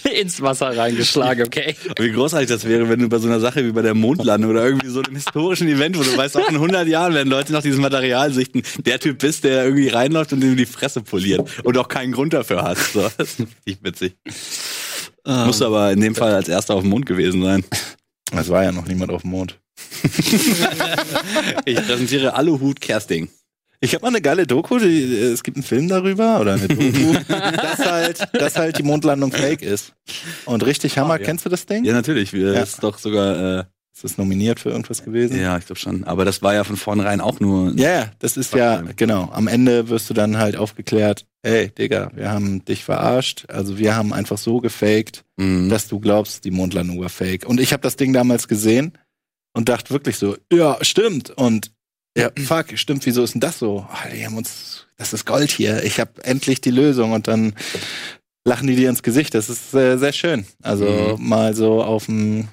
[0.09, 1.75] Ins Wasser reingeschlagen, okay.
[1.97, 4.65] Wie großartig das wäre, wenn du bei so einer Sache wie bei der Mondlandung oder
[4.65, 7.61] irgendwie so einem historischen Event, wo du weißt, auch in 100 Jahren werden Leute noch
[7.61, 11.77] dieses Material sichten, der Typ bist, der irgendwie reinläuft und dem die Fresse poliert und
[11.77, 12.77] auch keinen Grund dafür hat.
[12.77, 14.15] So, das ist richtig witzig.
[15.25, 17.65] Muss aber in dem Fall als erster auf dem Mond gewesen sein.
[18.31, 19.59] Das war ja noch niemand auf dem Mond.
[21.65, 23.29] Ich präsentiere Aluhut Kersting.
[23.81, 26.67] Ich habe mal eine geile Doku, die, äh, es gibt einen Film darüber oder eine
[26.67, 29.93] Doku, dass halt, dass halt die Mondlandung fake ist.
[30.45, 31.25] Und richtig Hammer, Ah, ja.
[31.25, 31.85] kennst du das Ding?
[31.85, 32.33] Ja, natürlich.
[32.33, 32.61] Wir Ja.
[32.63, 33.63] ist doch sogar äh,
[33.99, 35.37] Ist das nominiert für irgendwas gewesen?
[35.41, 36.05] Ja, ich glaube schon.
[36.05, 37.73] Aber das war ja von vornherein auch nur.
[37.75, 39.29] Ja, ja, das ist ja, genau.
[39.33, 43.43] Am Ende wirst du dann halt aufgeklärt, ey, Digga, wir haben dich verarscht.
[43.49, 45.67] Also wir haben einfach so gefaked, Mhm.
[45.67, 47.45] dass du glaubst, die Mondlandung war fake.
[47.45, 48.93] Und ich habe das Ding damals gesehen
[49.53, 51.31] und dachte wirklich so, ja, stimmt.
[51.31, 51.73] Und
[52.17, 53.85] ja, fuck, stimmt, wieso ist denn das so?
[53.91, 55.83] Ah, die haben uns, das ist Gold hier.
[55.83, 57.53] Ich habe endlich die Lösung und dann
[58.45, 59.33] lachen die dir ins Gesicht.
[59.33, 60.45] Das ist äh, sehr schön.
[60.61, 62.47] Also mal so auf dem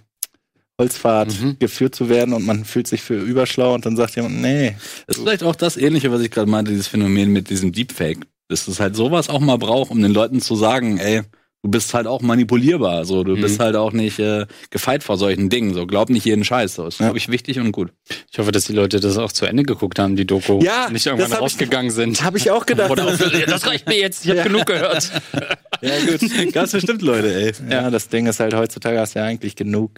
[0.80, 1.56] Holzpfad Mhm.
[1.58, 5.16] geführt zu werden und man fühlt sich für überschlau und dann sagt jemand, nee, Das
[5.16, 8.26] ist vielleicht auch das Ähnliche, was ich gerade meinte, dieses Phänomen mit diesem Deepfake.
[8.48, 11.22] Dass es halt sowas auch mal braucht, um den Leuten zu sagen, ey,
[11.64, 13.40] du bist halt auch manipulierbar, so, du Mhm.
[13.40, 16.86] bist halt auch nicht äh, gefeit vor solchen Dingen, so, glaub nicht jeden Scheiß, so,
[16.86, 17.06] ist, Ja.
[17.06, 17.90] glaube ich, wichtig und gut.
[18.30, 20.60] Ich hoffe, dass die Leute das auch zu Ende geguckt haben, die Doku.
[20.62, 22.22] Ja, Nicht das irgendwann hab ich- rausgegangen sind.
[22.22, 22.90] habe ich auch gedacht.
[22.90, 25.10] Oder das reicht mir jetzt, ich habe genug gehört.
[25.80, 26.20] ja, gut.
[26.52, 27.52] Ganz bestimmt, Leute, ey.
[27.68, 29.90] Ja, das Ding ist halt, heutzutage hast du ja eigentlich genug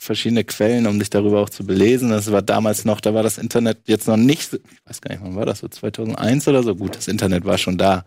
[0.00, 2.08] verschiedene Quellen, um dich darüber auch zu belesen.
[2.08, 5.22] Das war damals noch, da war das Internet jetzt noch nicht, ich weiß gar nicht,
[5.22, 6.74] wann war das, so 2001 oder so?
[6.74, 8.04] Gut, das Internet war schon da.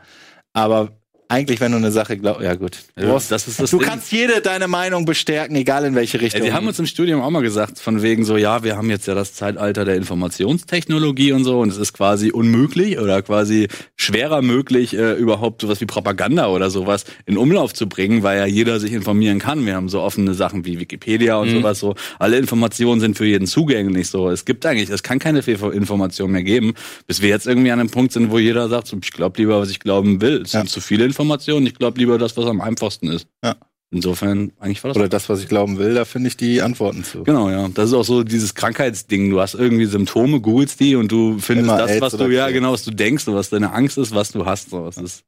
[0.53, 0.91] Aber
[1.33, 2.77] eigentlich, wenn du eine Sache glaubst, ja gut.
[2.95, 3.87] Du, Ja, brauchst- das ist das du Ding.
[3.87, 6.41] kannst jede deine Meinung bestärken, egal in welche Richtung.
[6.41, 8.89] Ey, die haben uns im Studium auch mal gesagt, von wegen so, ja, wir haben
[8.89, 13.67] jetzt ja das Zeitalter der Informationstechnologie und so und es ist quasi unmöglich oder quasi
[13.95, 18.45] schwerer möglich, äh, überhaupt sowas wie Propaganda oder sowas in Umlauf zu bringen, weil ja
[18.45, 19.65] jeder sich informieren kann.
[19.65, 21.95] Wir haben so offene Sachen wie Wikipedia und sowas so.
[22.19, 24.29] Alle Informationen sind für jeden zugänglich so.
[24.29, 26.73] Es gibt eigentlich, es kann keine Fehlinformation mehr geben,
[27.07, 29.59] bis wir jetzt irgendwie an einem Punkt sind, wo jeder sagt, so, ich glaube lieber,
[29.59, 30.41] was ich glauben will.
[30.43, 30.59] Es Ja.
[30.61, 33.27] sind zu viele Informationen, ich glaube lieber das, was am einfachsten ist.
[33.43, 33.55] Ja.
[33.91, 37.03] Insofern, eigentlich war das Oder das, was ich glauben will, da finde ich die Antworten
[37.03, 37.23] zu.
[37.23, 37.67] Genau, ja.
[37.67, 39.29] Das ist auch so dieses Krankheitsding.
[39.29, 42.49] Du hast irgendwie Symptome, googelst die und du findest Immer das, AIDS was du, ja,
[42.49, 44.71] genau, was du denkst und was deine Angst ist, was du hast.
[44.71, 44.83] So.
[44.85, 45.23] Das ist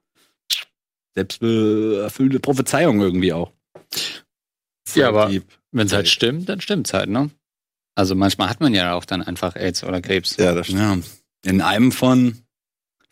[1.15, 3.51] selbsterfüllte Prophezeiung irgendwie auch.
[4.95, 5.29] Ja, aber
[5.71, 7.29] wenn es halt stimmt, dann stimmt's halt, ne?
[7.93, 10.37] Also manchmal hat man ja auch dann einfach AIDS oder Krebs.
[10.37, 10.81] Ja, das stimmt.
[10.81, 10.97] Ja.
[11.51, 12.39] In einem von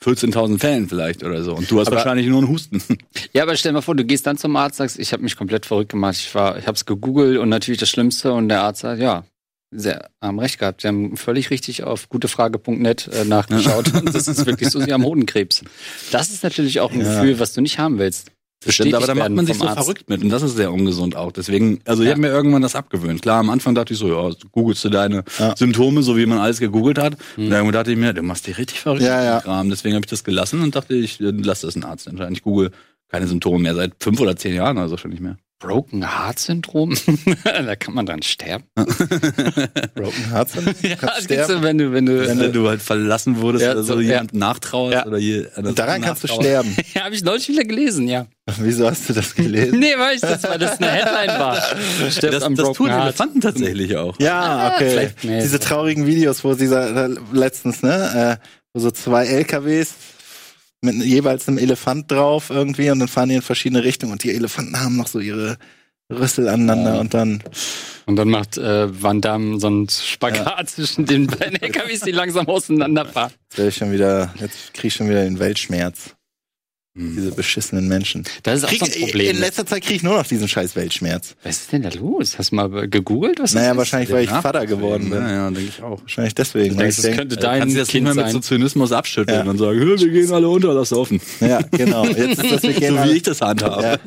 [0.04, 1.54] 14.000 Fällen vielleicht oder so.
[1.56, 2.82] Und du hast Aber- wahrscheinlich nur einen Husten.
[3.34, 5.36] Ja, aber stell dir mal vor, du gehst dann zum Arzt, sagst, ich habe mich
[5.36, 6.16] komplett verrückt gemacht.
[6.20, 9.24] Ich war, ich habe es gegoogelt und natürlich das Schlimmste und der Arzt sagt, ja,
[9.72, 10.82] sehr haben recht gehabt.
[10.82, 15.04] Sie haben völlig richtig auf gutefrage.net äh, nachgeschaut und das ist wirklich so, sie haben
[15.04, 15.64] Hodenkrebs.
[16.12, 17.16] Das ist natürlich auch ein Ja.
[17.22, 18.30] Gefühl, was du nicht haben willst.
[18.68, 19.78] Stimmt, aber da macht man sich so Arzt.
[19.78, 21.32] verrückt mit und das ist sehr ungesund auch.
[21.32, 22.11] Deswegen, also ich Ja.
[22.14, 23.22] habe mir irgendwann das abgewöhnt.
[23.22, 25.55] Klar, am Anfang dachte ich so, ja, googelst du deine Ja.
[25.57, 27.18] Symptome, so wie man alles gegoogelt hat.
[27.38, 29.41] Und irgendwann dachte ich mir, du machst dich richtig verrückt Ja, mit dem ja.
[29.41, 29.70] Kram.
[29.70, 32.34] Deswegen habe ich das gelassen und dachte, ich äh, lass das einen Arzt entscheiden.
[32.34, 32.72] Ich google
[33.09, 35.38] keine Symptome mehr seit fünf oder zehn Jahren, also schon nicht mehr.
[35.64, 36.93] Broken Heart Syndrom?
[37.45, 38.66] da kann man dann sterben.
[38.76, 40.76] Broken Heart Syndrome?
[40.82, 41.53] Ja, Kannst sterben.
[41.53, 43.99] so, wenn du, wenn du, Wenn äh, du halt verlassen wurdest Ja, oder so, so,
[44.01, 45.05] jemand nachtrauerst Ja.
[45.07, 46.34] oder je, daran kannst du nachtrauerst.
[46.36, 46.76] sterben.
[46.93, 48.26] ja, habe ich neulich wieder gelesen, ja.
[48.59, 49.80] Wieso hast du das gelesen?
[49.80, 51.55] Nee, weil ich das, weil das eine Headline war.
[52.22, 53.03] Das, am das tun Heart.
[53.03, 54.20] Elefanten tatsächlich auch.
[54.20, 54.89] Ja, okay.
[54.89, 55.39] vielleicht- nee.
[55.41, 59.93] Diese traurigen Videos, wo dieser äh, letztens, ne, äh, wo so zwei LKWs
[60.84, 64.31] mit jeweils einem Elefant drauf irgendwie und dann fahren die in verschiedene Richtungen und die
[64.31, 65.57] Elefanten haben noch so ihre
[66.11, 66.99] Rüssel aneinander Ja.
[66.99, 67.43] und dann
[68.05, 72.47] Und dann macht äh, Van Damme so einen Spagat zwischen den beiden LKWs, die langsam
[72.47, 73.31] auseinanderfahren.
[73.55, 76.15] jetzt ich schon wieder, jetzt krieg ich schon wieder den Weltschmerz.
[76.95, 77.15] Hm.
[77.15, 78.23] Diese beschissenen Menschen.
[78.43, 79.31] Das ist auch Krieg, so ein Problem.
[79.31, 81.35] in letzter Zeit kriege ich nur noch diesen scheiß Weltschmerz.
[81.41, 82.37] Was ist denn da los?
[82.37, 83.39] Hast du mal gegoogelt?
[83.39, 83.77] Was Naja, das ist?
[83.79, 85.19] wahrscheinlich, weil ich Vater geworden bin.
[85.19, 85.99] Ja, ja, denke ich auch.
[86.01, 86.75] Wahrscheinlich deswegen.
[86.75, 88.91] Du denkst, ich es denk, könnte Du dein kannst nicht Kind mehr mit so Zynismus
[88.91, 89.49] abschütteln Ja.
[89.51, 91.19] und sagen, "Hö, wir gehen alle unter, lass laufen.
[91.39, 92.05] ja, genau.
[92.05, 93.83] Jetzt ist das, wir gehen So wie ich das handhabe.
[93.83, 93.97] Ja.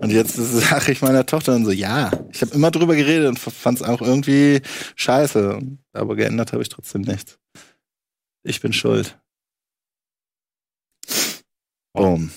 [0.00, 3.38] Und jetzt sage ich meiner Tochter dann so, ja, ich habe immer drüber geredet und
[3.38, 4.62] fand es auch irgendwie
[4.96, 5.60] scheiße.
[5.92, 7.38] Aber geändert habe ich trotzdem nichts.
[8.42, 9.16] Ich bin schuld.
[11.96, 12.30] Boom.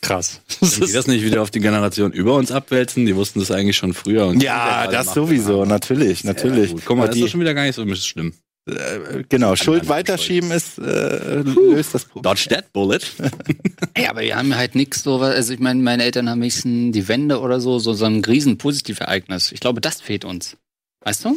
[0.00, 0.40] Krass.
[0.60, 3.76] Wenn die das nicht wieder auf die Generation über uns abwälzen, die wussten das eigentlich
[3.76, 4.26] schon früher.
[4.26, 5.68] Und Ja, das sowieso, haben.
[5.68, 6.74] natürlich, natürlich.
[6.84, 8.34] Guck mal, das die, ist doch schon wieder gar nicht so schlimm.
[8.68, 12.22] äh, genau, Schuld weiterschieben ist, äh, löst das Problem.
[12.34, 13.00] Dodge that bullet.
[13.96, 17.08] Ja, aber wir haben halt nichts so, also ich meine, meine Eltern haben wenigstens die
[17.08, 19.50] Wende oder so, so, so ein riesen Positivereignis.
[19.52, 20.56] Ich glaube, das fehlt uns.
[21.04, 21.36] Weißt du?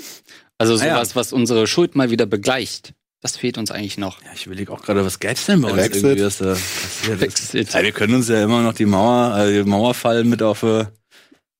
[0.59, 0.93] Also Ah ja.
[0.95, 2.93] sowas, was unsere Schuld mal wieder begleicht.
[3.21, 4.21] Das fehlt uns eigentlich noch.
[4.23, 6.03] Ja, ich überlege auch gerade, was gäb's denn bei uns Brexit.
[6.03, 7.21] irgendwie, was da passiert
[7.67, 7.73] ist.
[7.73, 10.85] Ja, wir können uns ja immer noch die Mauer, äh, den Mauerfall mit auf äh,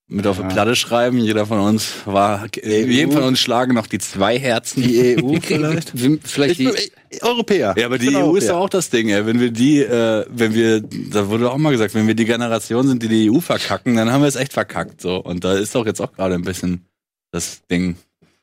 [0.08, 0.44] mit auf Ja.
[0.44, 1.20] eine Platte schreiben.
[1.20, 4.82] Jeder von uns war, äh, jeden von uns schlagen noch die zwei Herzen.
[4.84, 5.94] Die EU vielleicht?
[6.26, 7.76] Vielleicht Ich die, bin, Europäer.
[7.78, 8.50] Ja, aber die EU ist Europäer.
[8.50, 9.26] doch auch das Ding, ey.
[9.28, 12.88] Wenn wir die, äh, wenn wir, da wurde auch mal gesagt, wenn wir die Generation
[12.88, 15.18] sind, die die EU verkacken, dann haben wir es echt verkackt, so.
[15.18, 16.86] Und da ist doch jetzt auch gerade ein bisschen
[17.32, 17.96] das Ding,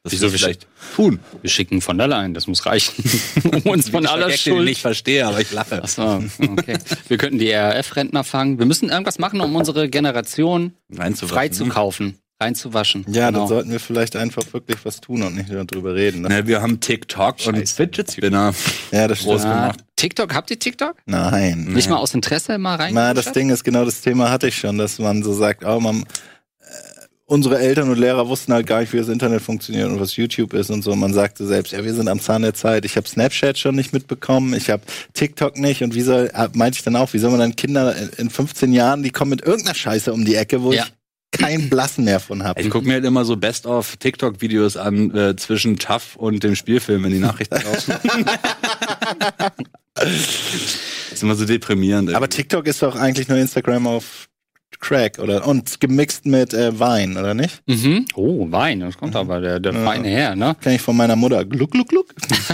[0.04, 1.18] dass Wieso wir vielleicht tun.
[1.42, 3.04] wir schicken von der Leyen, das muss reichen.
[3.64, 4.64] um uns von aller ich Schuld.
[4.64, 5.82] nicht verstehe, aber ich lache.
[5.82, 6.78] Achso, okay.
[7.08, 8.58] Wir könnten die RAF-Rentner fangen.
[8.58, 11.50] Wir müssen irgendwas machen, um unsere Generation Reinzuwerfen, frei ne?
[11.50, 12.18] zu kaufen.
[12.40, 13.04] reinzuwaschen.
[13.08, 13.40] Ja, genau.
[13.40, 16.22] dann sollten wir vielleicht einfach wirklich was tun und nicht nur drüber reden.
[16.22, 16.28] Ne?
[16.28, 17.74] Ne, wir haben TikTok und Scheiße.
[17.74, 18.54] Fidget Spinner.
[18.92, 19.54] Ja, das Groß stimmt.
[19.54, 19.80] Ah, gemacht.
[19.96, 20.94] TikTok, habt ihr TikTok?
[21.06, 21.64] Nein.
[21.70, 22.94] Nicht mal aus Interesse mal rein?
[22.94, 25.80] Na, das Ding ist genau das Thema hatte ich schon, dass man so sagt, oh,
[25.80, 26.04] man,
[27.30, 30.54] unsere Eltern und Lehrer wussten halt gar nicht, wie das Internet funktioniert und was YouTube
[30.54, 30.96] ist und so.
[30.96, 32.84] Man sagte selbst, ja, wir sind am Zahn der Zeit.
[32.86, 36.78] Ich habe Snapchat schon nicht mitbekommen, ich habe TikTok nicht und wie soll, äh, meinte
[36.78, 39.42] ich dann auch, wie soll man dann Kinder in- in 15 Jahren, die kommen mit
[39.42, 40.84] irgendeiner Scheiße um die Ecke, wo Ja.
[40.84, 42.58] ich keinen Blassen mehr von habe.
[42.62, 47.12] Ich gucke mir halt immer so Best-of-TikTok-Videos an äh, zwischen Tough und dem Spielfilm, wenn
[47.12, 47.92] die Nachrichten laufen.
[51.12, 52.14] ist immer so deprimierend.
[52.14, 54.28] Aber TikTok ist doch eigentlich nur Instagram auf
[54.80, 55.46] Crack, oder?
[55.46, 57.62] Und gemixt mit äh, Wein, oder nicht?
[57.66, 58.04] Mhm.
[58.14, 59.84] Oh, Wein, das kommt aber der, der Ja.
[59.84, 60.54] feine her, ne?
[60.60, 61.44] Kenn ich von meiner Mutter.
[61.44, 62.06] Gluck, gluck, gluck.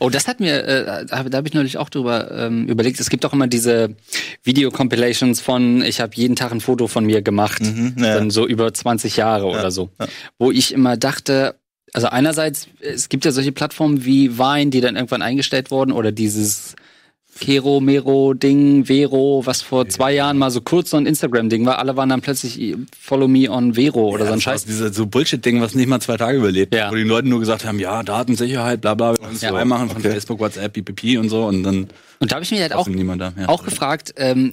[0.00, 3.00] Oh, das hat mir, äh, da, habe ich neulich auch drüber ähm, überlegt.
[3.00, 3.94] Es gibt auch immer diese
[4.42, 8.14] Video-Compilations von, ich habe jeden Tag ein Foto von mir gemacht, Mhm, ja.
[8.14, 9.90] dann so über 20 Jahre oder so.
[10.00, 10.06] ja.
[10.38, 11.54] Wo ich immer dachte,
[11.92, 16.10] also einerseits, es gibt ja solche Plattformen wie Vine, die dann irgendwann eingestellt wurden, oder
[16.12, 16.74] dieses
[17.40, 21.78] Kero, Mero, Ding, Vero, was vor zwei Jahren mal so kurz so ein Instagram-Ding war.
[21.78, 24.64] Alle waren dann plötzlich äh, Follow me on Vero oder so ein Scheiß.
[24.64, 26.74] Dieses so Bullshit-Ding, was nicht mal zwei Tage überlebt.
[26.74, 26.90] Ja.
[26.90, 29.50] Wo die Leute nur gesagt haben, ja, Datensicherheit, bla bla, wir wollen es Ja.
[29.50, 30.10] frei machen von Okay.
[30.12, 31.88] Facebook, WhatsApp, PPP und so und dann
[32.20, 33.32] Und da habe ich mich halt auch da.
[33.38, 33.48] Ja.
[33.48, 34.52] auch gefragt, ähm,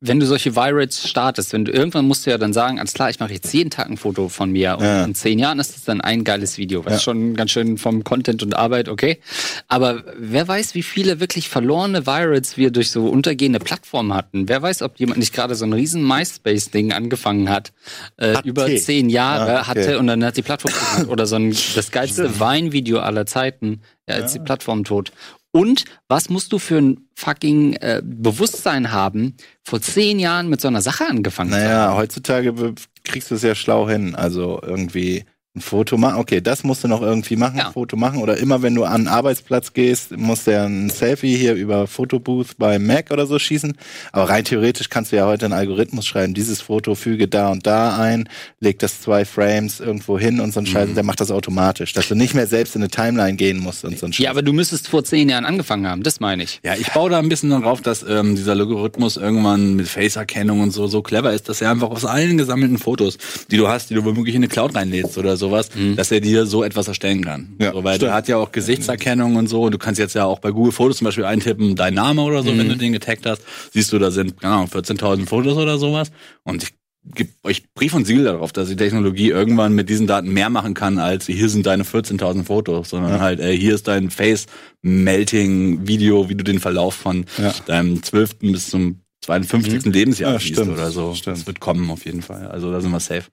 [0.00, 3.10] wenn du solche Virals startest, wenn du irgendwann musst du ja dann sagen, alles klar,
[3.10, 5.04] ich mache jetzt jeden Tag ein Foto von mir und Ja.
[5.04, 7.00] in zehn Jahren ist das dann ein geiles Video, was Ja.
[7.00, 9.18] schon ganz schön vom Content und Arbeit, okay.
[9.66, 14.48] Aber wer weiß, wie viele wirklich verlorene Virals wir durch so untergehende Plattformen hatten.
[14.48, 17.72] Wer weiß, ob jemand nicht gerade so ein riesen MySpace-Ding angefangen hat,
[18.18, 18.78] äh, Hat über T.
[18.78, 19.68] zehn Jahre Ah, okay.
[19.68, 20.72] hatte und dann hat die Plattform
[21.08, 25.12] oder so ein das geilste Vine-Video aller Zeiten, ja, ist die Plattform tot.
[25.58, 29.34] Und was musst du für ein fucking äh, Bewusstsein haben,
[29.64, 31.96] vor zehn Jahren mit so einer Sache angefangen zu Naja, haben?
[31.96, 34.14] heutzutage be- kriegst du es ja schlau hin.
[34.14, 35.24] Also irgendwie
[35.56, 36.16] ein Foto machen.
[36.18, 37.68] Okay, das musst du noch irgendwie machen, Ja.
[37.68, 38.18] ein Foto machen.
[38.20, 41.86] Oder immer wenn du an den Arbeitsplatz gehst, musst du ja ein Selfie hier über
[41.86, 43.72] Fotobooth bei Mac oder so schießen.
[44.12, 47.66] Aber rein theoretisch kannst du ja heute einen Algorithmus schreiben, dieses Foto füge da und
[47.66, 48.28] da ein,
[48.60, 50.68] leg das zwei Frames irgendwo hin und so ein Mhm.
[50.68, 51.92] Scheiß, der macht das automatisch.
[51.94, 54.24] Dass du nicht mehr selbst in eine Timeline gehen musst und so ein Scheiß.
[54.24, 56.60] Ja, aber du müsstest vor zehn Jahren angefangen haben, das meine ich.
[56.62, 60.70] Ja, ich baue da ein bisschen darauf, dass ähm, dieser Logarithmus irgendwann mit Face-Erkennung und
[60.72, 63.16] so so clever ist, dass er einfach aus allen gesammelten Fotos,
[63.50, 66.44] die du hast, die du womöglich in eine Cloud reinlädst oder sowas, dass er dir
[66.46, 67.56] so etwas erstellen kann.
[67.60, 68.08] Ja, so, weil stimmt.
[68.08, 69.62] der hat ja auch Gesichtserkennung und so.
[69.62, 72.42] Und du kannst jetzt ja auch bei Google Fotos zum Beispiel eintippen, dein Name oder
[72.42, 73.42] so, wenn du den getaggt hast.
[73.72, 76.10] Siehst du, da sind, keine Ahnung, 14.000 Fotos oder sowas.
[76.44, 76.74] Und ich
[77.14, 80.74] gebe euch Brief und Siegel darauf, dass die Technologie irgendwann mit diesen Daten mehr machen
[80.74, 86.34] kann, als hier sind deine 14.000 Fotos, sondern halt, ey, hier ist dein Face-Melting-Video, wie
[86.34, 87.54] du den Verlauf von Ja.
[87.66, 88.38] deinem 12.
[88.52, 89.84] bis zum 52.
[89.92, 91.14] Lebensjahr Ja, siehst stimmt, oder so.
[91.14, 91.38] stimmt.
[91.38, 92.46] Das wird kommen auf jeden Fall.
[92.48, 93.24] Also da sind wir safe.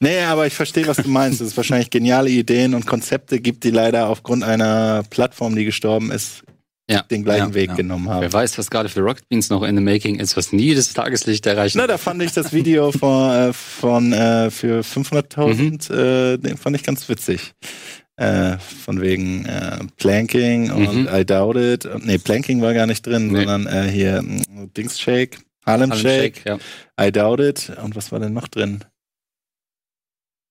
[0.00, 1.40] Nee, aber ich verstehe, was du meinst.
[1.40, 6.10] Dass es wahrscheinlich geniale Ideen und Konzepte gibt, die leider aufgrund einer Plattform, die gestorben
[6.12, 6.42] ist,
[6.90, 7.02] Ja.
[7.02, 7.74] den gleichen Ja, Weg ja.
[7.74, 8.20] genommen haben.
[8.22, 10.92] Wer weiß, was gerade für Rocket Beans noch in the making ist, was nie das
[10.94, 11.74] Tageslicht erreicht.
[11.76, 16.76] Na, da fand ich das Video von, äh, von äh, für 500.000, äh, den fand
[16.76, 17.52] ich ganz witzig.
[18.16, 21.08] Äh, von wegen äh, Planking und Mhm.
[21.12, 21.86] I Doubt It.
[21.86, 23.44] Und, nee, Planking war gar nicht drin, Nee.
[23.44, 24.42] sondern äh, hier mh,
[24.76, 26.58] Dings Shake, Harlem, Harlem Shake, ja.
[27.00, 27.70] I Doubt It.
[27.80, 28.80] Und was war denn noch drin?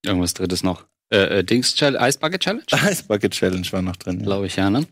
[0.06, 0.86] Irgendwas drittes noch.
[1.10, 2.64] Äh, äh, Dings Challenge, Ice Bucket Challenge?
[2.92, 4.20] Ice Bucket Challenge war noch drin.
[4.20, 4.26] Ja.
[4.26, 4.86] Glaube ich, ja, ne?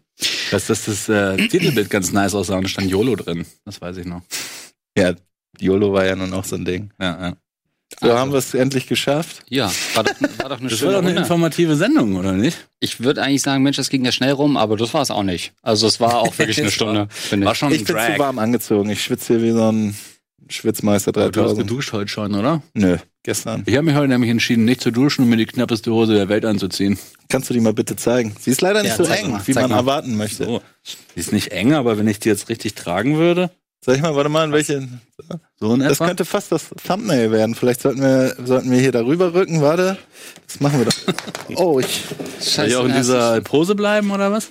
[0.51, 3.45] Dass das, das äh, Titelbild ganz nice aussah und da stand YOLO drin.
[3.65, 4.21] Das weiß ich noch.
[4.97, 5.13] ja,
[5.59, 6.91] YOLO war ja nun auch so ein Ding.
[6.99, 7.37] Ja, ja.
[7.99, 8.17] So Also.
[8.19, 9.43] haben wir es endlich geschafft.
[9.49, 11.21] Ja, war doch, war doch eine Das schöne war doch eine Runde.
[11.21, 12.67] informative Sendung, oder nicht?
[12.79, 15.21] Ich würde eigentlich sagen, Mensch, das ging ja schnell rum, aber das war es auch
[15.23, 15.53] nicht.
[15.61, 17.57] Also es war auch wirklich eine Stunde, War ich.
[17.57, 18.89] schon Ich ein bin zu warm angezogen.
[18.89, 19.95] Ich schwitze hier wie so ein
[20.49, 21.67] Schwitzmeister Du hast 3000.
[21.67, 22.61] geduscht heute schon, oder?
[22.73, 23.63] Nö, gestern.
[23.65, 26.29] Ich habe mich heute nämlich entschieden, nicht zu duschen und mir die knappeste Hose der
[26.29, 26.97] Welt anzuziehen.
[27.29, 28.35] Kannst du die mal bitte zeigen?
[28.39, 29.77] Sie ist leider nicht Ja, so eng, mal, wie zeig man mal.
[29.77, 30.45] erwarten möchte.
[30.45, 30.61] So.
[31.15, 34.15] Die ist nicht eng, aber wenn ich die jetzt richtig tragen würde, Sag ich mal,
[34.15, 34.87] warte mal, in welche.
[35.59, 36.07] so in Das etwa.
[36.07, 37.53] könnte fast das Thumbnail werden.
[37.53, 39.61] Vielleicht sollten wir, sollten wir hier darüber rücken.
[39.61, 39.97] Warte.
[40.47, 40.93] Das machen wir doch.
[41.55, 42.01] Oh, ich.
[42.39, 44.49] Soll ich auch in dieser Pose bleiben, oder was?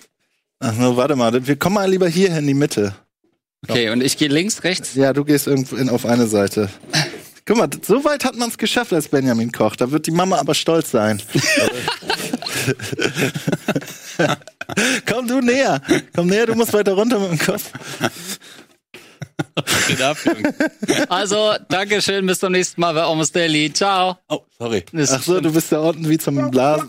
[0.61, 1.45] Ach no, warte mal.
[1.49, 2.95] Wir kommen mal lieber hier in die Mitte.
[3.69, 4.95] Okay, und ich gehe links, rechts.
[4.95, 6.69] Ja, du gehst irgendwo in, auf eine Seite.
[7.47, 9.77] Guck mal, so weit hat man es geschafft als Benjamin Koch.
[9.77, 11.21] Da wird die Mama aber stolz sein.
[15.07, 15.81] Komm du näher.
[16.15, 17.71] Komm näher, du musst weiter runter mit dem Kopf.
[21.09, 23.73] Also, Dankeschön, bis zum nächsten Mal bei Almost Daily.
[23.73, 24.17] Ciao.
[24.29, 24.85] Oh, sorry.
[24.97, 26.89] Ach so, du bist da unten wie zum Blasen.